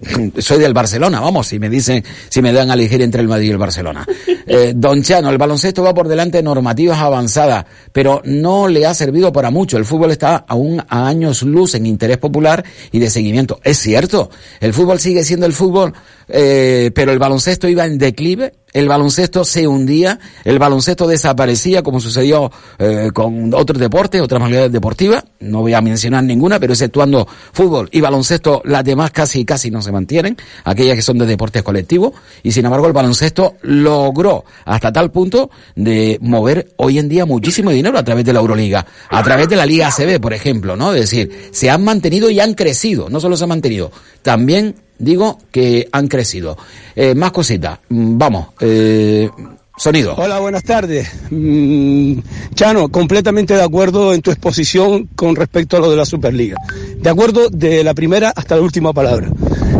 [0.38, 3.48] soy del Barcelona, vamos, si me dicen, si me dan a elegir entre el Madrid
[3.48, 4.06] y el Barcelona.
[4.52, 8.94] Eh, don Chano, el baloncesto va por delante de normativas avanzadas, pero no le ha
[8.94, 9.76] servido para mucho.
[9.76, 13.60] El fútbol está aún a años luz en interés popular y de seguimiento.
[13.62, 14.28] Es cierto,
[14.58, 15.94] el fútbol sigue siendo el fútbol,
[16.26, 22.00] eh, pero el baloncesto iba en declive el baloncesto se hundía, el baloncesto desaparecía, como
[22.00, 27.26] sucedió eh, con otros deportes, otras modalidades deportivas, no voy a mencionar ninguna, pero exceptuando
[27.52, 31.62] fútbol y baloncesto, las demás casi casi no se mantienen, aquellas que son de deportes
[31.62, 32.12] colectivos,
[32.42, 37.70] y sin embargo el baloncesto logró hasta tal punto de mover hoy en día muchísimo
[37.70, 40.94] dinero a través de la Euroliga, a través de la Liga ACB, por ejemplo, ¿no?
[40.94, 43.90] Es decir, se han mantenido y han crecido, no solo se han mantenido,
[44.22, 46.56] también digo que han crecido.
[46.94, 49.28] Eh, más cositas, mm, vamos, eh,
[49.76, 50.14] sonido.
[50.16, 51.08] Hola, buenas tardes.
[51.30, 52.18] Mm,
[52.54, 56.58] Chano, completamente de acuerdo en tu exposición con respecto a lo de la Superliga.
[56.96, 59.30] De acuerdo de la primera hasta la última palabra.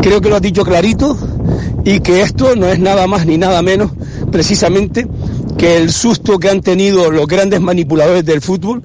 [0.01, 1.16] Creo que lo has dicho clarito
[1.85, 3.93] y que esto no es nada más ni nada menos
[4.33, 5.07] precisamente
[5.59, 8.83] que el susto que han tenido los grandes manipuladores del fútbol,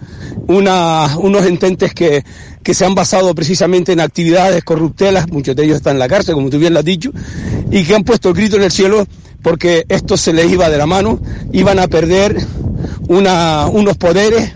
[0.48, 2.24] una, unos ententes que,
[2.64, 6.36] que se han basado precisamente en actividades corruptelas, muchos de ellos están en la cárcel,
[6.36, 7.12] como tú bien lo has dicho,
[7.72, 9.06] y que han puesto el grito en el cielo
[9.41, 11.20] porque esto se les iba de la mano,
[11.54, 12.36] iban a perder
[13.08, 14.54] una, unos poderes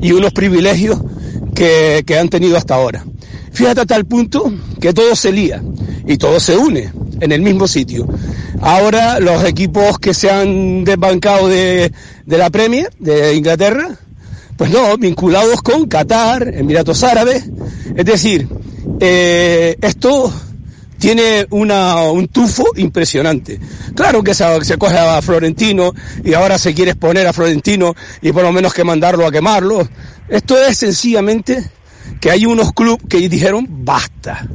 [0.00, 0.98] y unos privilegios
[1.54, 3.04] que, que han tenido hasta ahora.
[3.52, 5.62] Fíjate a tal punto que todo se lía
[6.06, 8.08] y todo se une en el mismo sitio.
[8.62, 11.92] Ahora los equipos que se han desbancado de,
[12.24, 13.98] de la Premier, de Inglaterra,
[14.56, 17.44] pues no, vinculados con Qatar, Emiratos Árabes.
[17.96, 18.48] Es decir,
[19.00, 20.32] eh, esto
[20.98, 23.58] tiene una, un tufo impresionante.
[23.94, 25.92] Claro que se, se, coge a Florentino
[26.24, 29.88] y ahora se quiere exponer a Florentino y por lo menos que mandarlo a quemarlo.
[30.28, 31.70] Esto es sencillamente
[32.20, 34.46] que hay unos clubes que dijeron basta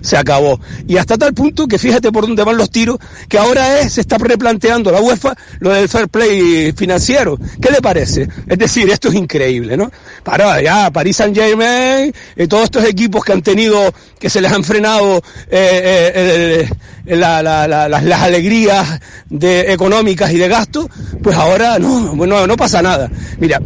[0.00, 0.60] se acabó.
[0.86, 4.00] Y hasta tal punto que fíjate por dónde van los tiros, que ahora es, se
[4.02, 7.38] está replanteando la UEFA lo del fair play financiero.
[7.60, 8.28] ¿Qué le parece?
[8.46, 9.90] Es decir, esto es increíble, ¿no?
[10.22, 14.52] Para ya, Paris Saint Germain, y todos estos equipos que han tenido, que se les
[14.52, 15.18] han frenado
[15.50, 16.68] eh, eh,
[17.06, 20.88] eh, la, la, la, las alegrías de, económicas y de gasto,
[21.22, 23.10] pues ahora no, no, no pasa nada.
[23.38, 23.60] Mira,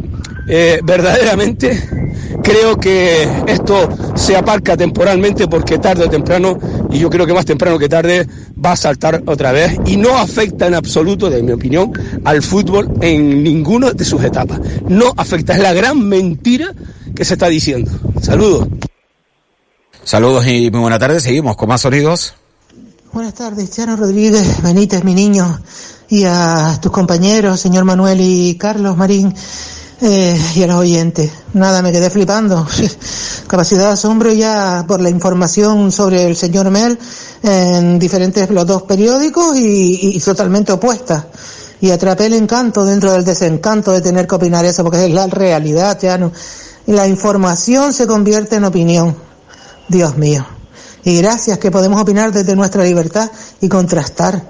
[0.47, 1.97] eh, verdaderamente
[2.43, 6.57] creo que esto se aparca temporalmente porque tarde o temprano,
[6.89, 8.27] y yo creo que más temprano que tarde,
[8.63, 11.91] va a saltar otra vez y no afecta en absoluto, de mi opinión,
[12.23, 14.59] al fútbol en ninguna de sus etapas.
[14.87, 16.73] No afecta, es la gran mentira
[17.13, 17.91] que se está diciendo.
[18.21, 18.67] Saludos.
[20.03, 21.23] Saludos y muy buenas tardes.
[21.23, 22.33] Seguimos con más sonidos.
[23.11, 25.59] Buenas tardes, Chano Rodríguez, Benítez, mi niño,
[26.07, 29.33] y a tus compañeros, señor Manuel y Carlos Marín.
[29.99, 31.31] Eh, y a los oyentes.
[31.53, 32.67] Nada, me quedé flipando.
[33.47, 36.99] Capacidad de asombro ya por la información sobre el señor Mel
[37.41, 41.25] en diferentes los dos periódicos y, y, totalmente opuestas.
[41.81, 45.27] Y atrapé el encanto dentro del desencanto de tener que opinar eso, porque es la
[45.27, 46.31] realidad, ya no.
[46.85, 49.15] La información se convierte en opinión.
[49.87, 50.45] Dios mío.
[51.03, 53.31] Y gracias que podemos opinar desde nuestra libertad
[53.61, 54.43] y contrastar.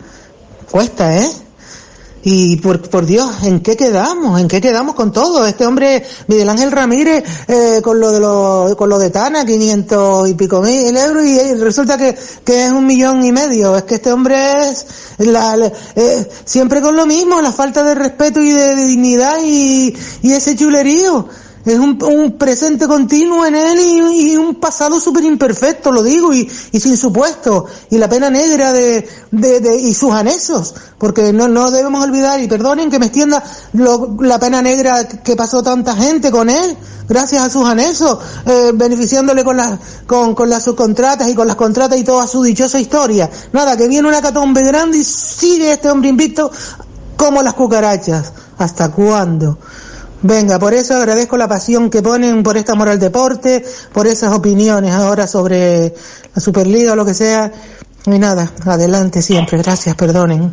[0.72, 1.47] Cuesta, ¿eh?
[2.24, 4.40] Y por, por Dios, ¿en qué quedamos?
[4.42, 5.46] ¿En qué quedamos con todo?
[5.46, 10.30] Este hombre, Miguel Ángel Ramírez, eh, con lo de lo, con lo de Tana, 500
[10.30, 13.78] y pico mil euros, y, resulta que, que es un millón y medio.
[13.78, 14.36] Es que este hombre
[14.70, 14.86] es
[15.20, 19.96] la eh, siempre con lo mismo, la falta de respeto y de, de dignidad y,
[20.22, 21.28] y ese chulerío
[21.74, 26.34] es un, un, presente continuo en él y, y un pasado súper imperfecto, lo digo,
[26.34, 31.34] y, y, sin supuesto, y la pena negra de, de, de, y sus anexos, porque
[31.34, 33.44] no, no debemos olvidar, y perdonen que me extienda
[33.74, 38.72] lo, la pena negra que pasó tanta gente con él, gracias a sus anexos, eh,
[38.74, 42.80] beneficiándole con las, con, con las subcontratas y con las contratas y toda su dichosa
[42.80, 43.30] historia.
[43.54, 46.52] Nada, que viene una catombe grande y sigue este hombre invicto
[47.16, 48.34] como las cucarachas.
[48.58, 49.58] ¿Hasta cuándo?
[50.22, 53.64] Venga, por eso agradezco la pasión que ponen por esta moral deporte,
[53.94, 55.94] por esas opiniones ahora sobre
[56.34, 57.52] la Superliga o lo que sea.
[58.06, 59.58] Y nada, adelante siempre.
[59.58, 60.52] Gracias, perdonen.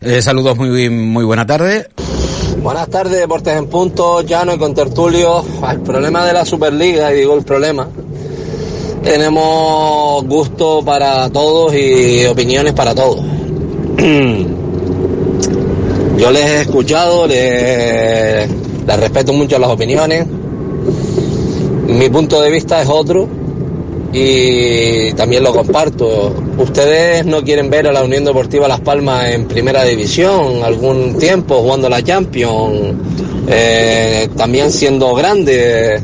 [0.00, 1.88] Eh, saludos, muy, muy buena tarde.
[2.62, 5.44] Buenas tardes, Deportes en Punto, Llano y con Tertulio.
[5.70, 7.88] El problema de la Superliga, y digo el problema,
[9.02, 13.24] tenemos gusto para todos y opiniones para todos.
[16.18, 18.50] Yo les he escuchado, les,
[18.88, 20.26] les respeto mucho las opiniones.
[21.88, 23.28] Mi punto de vista es otro
[24.14, 26.34] y también lo comparto.
[26.56, 31.56] ¿Ustedes no quieren ver a la Unión Deportiva Las Palmas en primera división algún tiempo
[31.60, 32.94] jugando la Champions?
[33.46, 36.00] Eh, también siendo grande,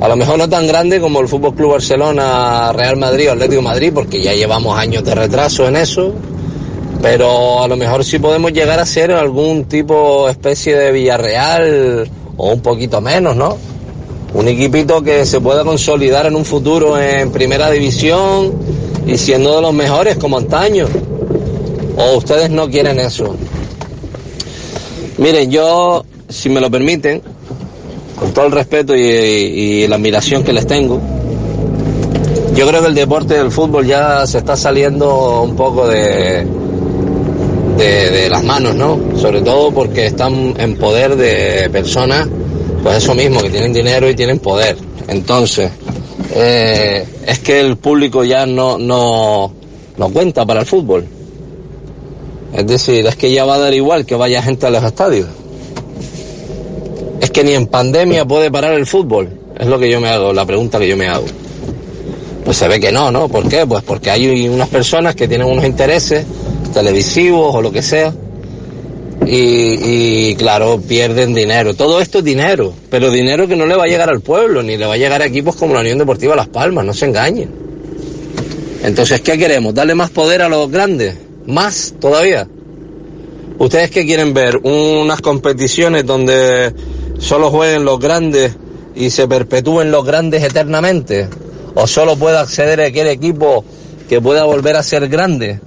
[0.00, 3.62] a lo mejor no tan grande como el Fútbol Club Barcelona, Real Madrid o Atlético
[3.62, 6.14] Madrid, porque ya llevamos años de retraso en eso,
[7.02, 12.52] pero a lo mejor sí podemos llegar a ser algún tipo, especie de Villarreal o
[12.52, 13.56] un poquito menos, ¿no?
[14.34, 18.52] Un equipito que se pueda consolidar en un futuro en primera división
[19.06, 20.86] y siendo de los mejores como antaño.
[21.96, 23.34] ¿O ustedes no quieren eso?
[25.18, 27.22] Miren, yo, si me lo permiten,
[28.18, 31.00] con todo el respeto y, y la admiración que les tengo,
[32.54, 36.46] yo creo que el deporte del fútbol ya se está saliendo un poco de,
[37.80, 38.98] de, las manos, ¿no?
[39.16, 42.28] Sobre todo porque están en poder de personas,
[42.82, 44.76] pues eso mismo, que tienen dinero y tienen poder.
[45.08, 45.70] Entonces,
[46.34, 49.52] eh, es que el público ya no, no,
[49.96, 51.06] no cuenta para el fútbol.
[52.52, 55.28] Es decir, es que ya va a dar igual que vaya gente a los estadios.
[57.20, 59.30] Es que ni en pandemia puede parar el fútbol.
[59.58, 61.26] Es lo que yo me hago, la pregunta que yo me hago.
[62.44, 63.28] Pues se ve que no, ¿no?
[63.28, 63.66] ¿Por qué?
[63.66, 66.24] Pues porque hay unas personas que tienen unos intereses
[66.72, 68.12] televisivos o lo que sea.
[69.26, 71.74] Y, claro, pierden dinero.
[71.74, 74.76] Todo esto es dinero, pero dinero que no le va a llegar al pueblo, ni
[74.76, 77.50] le va a llegar a equipos como la Unión Deportiva Las Palmas, no se engañen.
[78.82, 79.74] Entonces, ¿qué queremos?
[79.74, 81.16] ¿Darle más poder a los grandes?
[81.46, 82.48] ¿Más todavía?
[83.58, 84.56] ¿Ustedes qué quieren ver?
[84.56, 86.72] ¿Unas competiciones donde
[87.18, 88.56] solo jueguen los grandes
[88.96, 91.28] y se perpetúen los grandes eternamente?
[91.74, 93.64] ¿O solo pueda acceder a aquel equipo
[94.08, 95.60] que pueda volver a ser grande?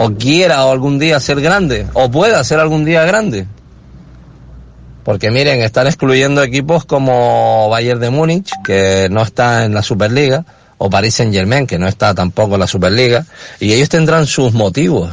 [0.00, 3.48] O quiera algún día ser grande, o pueda ser algún día grande.
[5.02, 10.44] Porque miren, están excluyendo equipos como Bayern de Múnich, que no está en la Superliga,
[10.78, 13.26] o Paris Saint Germain, que no está tampoco en la Superliga,
[13.58, 15.10] y ellos tendrán sus motivos.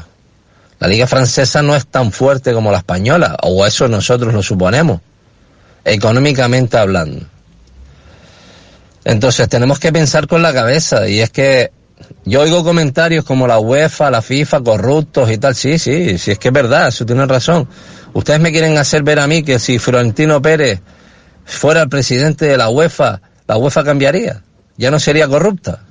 [0.78, 5.02] La liga francesa no es tan fuerte como la española, o eso nosotros lo suponemos,
[5.84, 7.26] económicamente hablando.
[9.04, 11.72] Entonces tenemos que pensar con la cabeza, y es que
[12.26, 15.56] yo oigo comentarios como la UEFA, la FIFA, corruptos y tal.
[15.56, 17.68] Sí, sí, sí, es que es verdad, eso tienen razón.
[18.14, 20.82] Ustedes me quieren hacer ver a mí que si Florentino Pérez
[21.46, 24.41] fuera el presidente de la UEFA, la UEFA cambiaría.
[24.78, 25.84] Ya no sería corrupta.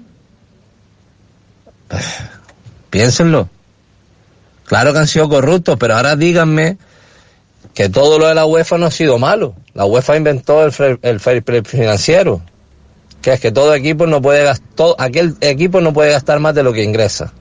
[2.90, 3.48] Piénsenlo.
[4.66, 6.78] Claro que han sido corruptos, pero ahora díganme
[7.74, 9.54] que todo lo de la UEFA no ha sido malo.
[9.74, 12.42] La UEFA inventó el, el fair play financiero
[13.24, 16.62] que es que todo equipo no puede gastar, aquel equipo no puede gastar más de
[16.62, 17.32] lo que ingresa.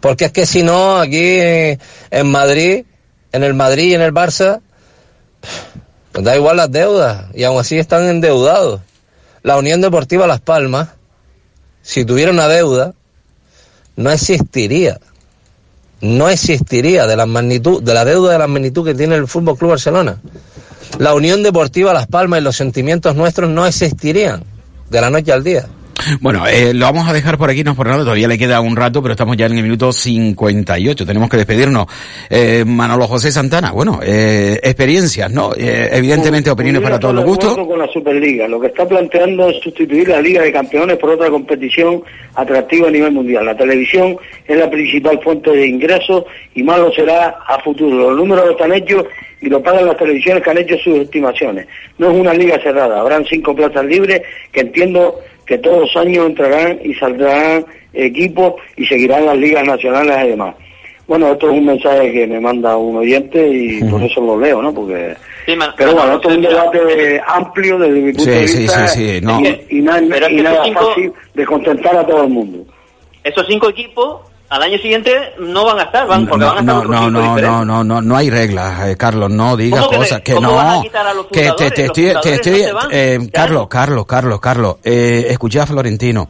[0.00, 1.38] Porque es que si no, aquí
[2.10, 2.84] en Madrid,
[3.30, 4.60] en el Madrid y en el Barça,
[6.10, 8.80] pues da igual las deudas y aún así están endeudados.
[9.44, 10.88] La Unión Deportiva Las Palmas,
[11.80, 12.92] si tuviera una deuda,
[13.94, 14.98] no existiría.
[16.00, 19.56] No existiría de la magnitud, de la deuda de la magnitud que tiene el Fútbol
[19.56, 20.20] Club Barcelona.
[20.98, 24.57] La Unión Deportiva Las Palmas y los sentimientos nuestros no existirían
[24.90, 25.66] de la noche al día.
[26.20, 28.60] Bueno, eh, lo vamos a dejar por aquí, no es por nada, todavía le queda
[28.60, 31.86] un rato, pero estamos ya en el minuto 58, tenemos que despedirnos.
[32.30, 35.52] Eh, Manolo José Santana, bueno, eh, experiencias, ¿no?
[35.56, 37.56] Eh, evidentemente opiniones para todos los gustos.
[37.56, 41.30] con la Superliga, lo que está planteando es sustituir la Liga de Campeones por otra
[41.30, 42.02] competición
[42.34, 43.44] atractiva a nivel mundial.
[43.44, 44.16] La televisión
[44.46, 46.24] es la principal fuente de ingresos
[46.54, 48.10] y más lo será a futuro.
[48.10, 49.04] Los números están hechos
[49.40, 51.66] y lo pagan las televisiones que han hecho sus estimaciones.
[51.98, 54.22] No es una liga cerrada, habrán cinco plazas libres
[54.52, 60.14] que entiendo que todos los años entrarán y saldrán equipos y seguirán las ligas nacionales
[60.16, 60.54] además.
[61.06, 64.60] Bueno, esto es un mensaje que me manda un oyente y por eso lo leo,
[64.60, 64.74] ¿no?
[64.74, 65.14] Porque...
[65.74, 69.40] pero bueno, esto es un debate amplio desde mi punto de vista sí, sí, no.
[69.40, 72.66] y, y, nada, y cinco- fácil de contentar a todo el mundo.
[73.24, 74.20] Esos cinco equipos
[74.50, 77.10] al año siguiente no van a estar, van, porque No, van a estar no, no,
[77.10, 80.34] no, no, no, no, no hay reglas, eh, Carlos, no digas ¿Cómo que cosas que
[80.40, 80.82] no, a a
[81.30, 83.66] que te, te estoy, te estoy, no se eh, Carlos.
[83.68, 86.28] Carlos, Carlos, Carlos, eh, escuché a Florentino.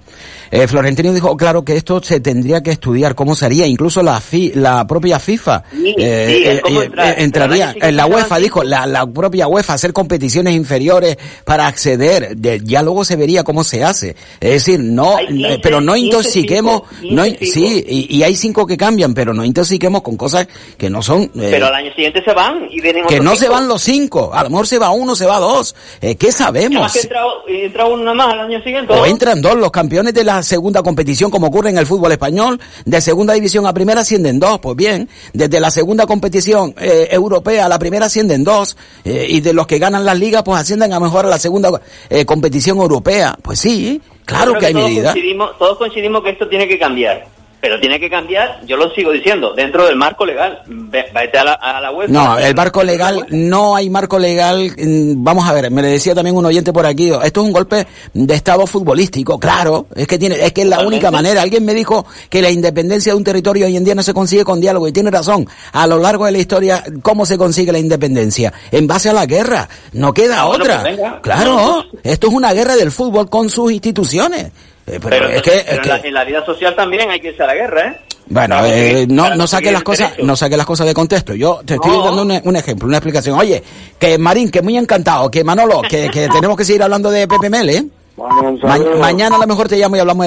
[0.51, 4.53] Eh, Florentino dijo, claro, que esto se tendría que estudiar, cómo sería, incluso la fi-
[4.55, 8.65] la propia FIFA, Sí, eh, sí, eh, cómo entrar, entraría, en la se UEFA dijo,
[8.65, 13.63] la, la propia UEFA, hacer competiciones inferiores para acceder, de- ya luego se vería cómo
[13.63, 14.17] se hace.
[14.41, 18.35] Es decir, no, Hay 15, pero no 15 intoxiquemos, no, 15 sí, y, y hay
[18.35, 21.93] cinco que cambian, pero no intoxiquemos con cosas que no son, eh, Pero al año
[21.95, 23.53] siguiente se van y vienen que no se cinco.
[23.53, 26.93] van los cinco, a lo mejor se va uno, se va dos, eh, ¿qué sabemos?
[26.93, 28.93] que entra, entra uno más al año siguiente.
[28.93, 32.61] O entran dos, los campeones de la segunda competición, como ocurre en el fútbol español,
[32.85, 37.67] de segunda división a primera ascienden dos, pues bien, desde la segunda competición eh, europea
[37.67, 40.93] a la primera ascienden dos, eh, y de los que ganan las ligas, pues ascienden
[40.93, 41.71] a mejor a la segunda
[42.09, 45.13] eh, competición europea, pues sí, Claro que hay todos medidas.
[45.13, 47.38] Coincidimos, todos coincidimos que esto tiene que cambiar.
[47.61, 50.63] Pero tiene que cambiar, yo lo sigo diciendo, dentro del marco legal.
[50.69, 52.09] Ve- Vete a la, a la web.
[52.09, 54.71] No, el marco legal, no hay marco legal.
[54.79, 57.53] mm, Vamos a ver, me le decía también un oyente por aquí, esto es un
[57.53, 57.85] golpe
[58.15, 60.87] de estado futbolístico, claro, es que tiene, es que es la Totalmente.
[61.07, 61.43] única manera.
[61.43, 64.45] Alguien me dijo que la independencia de un territorio hoy en día no se consigue
[64.45, 65.49] con diálogo y tiene razón.
[65.73, 68.53] A lo largo de la historia, ¿cómo se consigue la independencia?
[68.71, 69.69] En base a la guerra.
[69.95, 70.81] No queda bueno, otra.
[70.83, 71.21] pues venga.
[71.23, 74.53] claro, esto es una guerra del fútbol con sus instituciones.
[74.89, 77.21] Eh, pero, Pero, es que, pero es en, la, en la vida social también hay
[77.21, 78.01] que irse a la guerra, ¿eh?
[78.31, 81.35] Bueno, eh, no, no saque las cosas, no saque las cosas de contexto.
[81.35, 82.05] Yo te estoy No.
[82.05, 83.39] dando un, un ejemplo, una explicación.
[83.39, 83.63] Oye,
[83.99, 87.49] que Marín, que muy encantado, que Manolo, que, que tenemos que seguir hablando de Pepe
[87.49, 87.85] Mel, ¿eh?
[88.17, 90.27] Bueno, Ma- mañana a lo mejor te llamo y hablamos de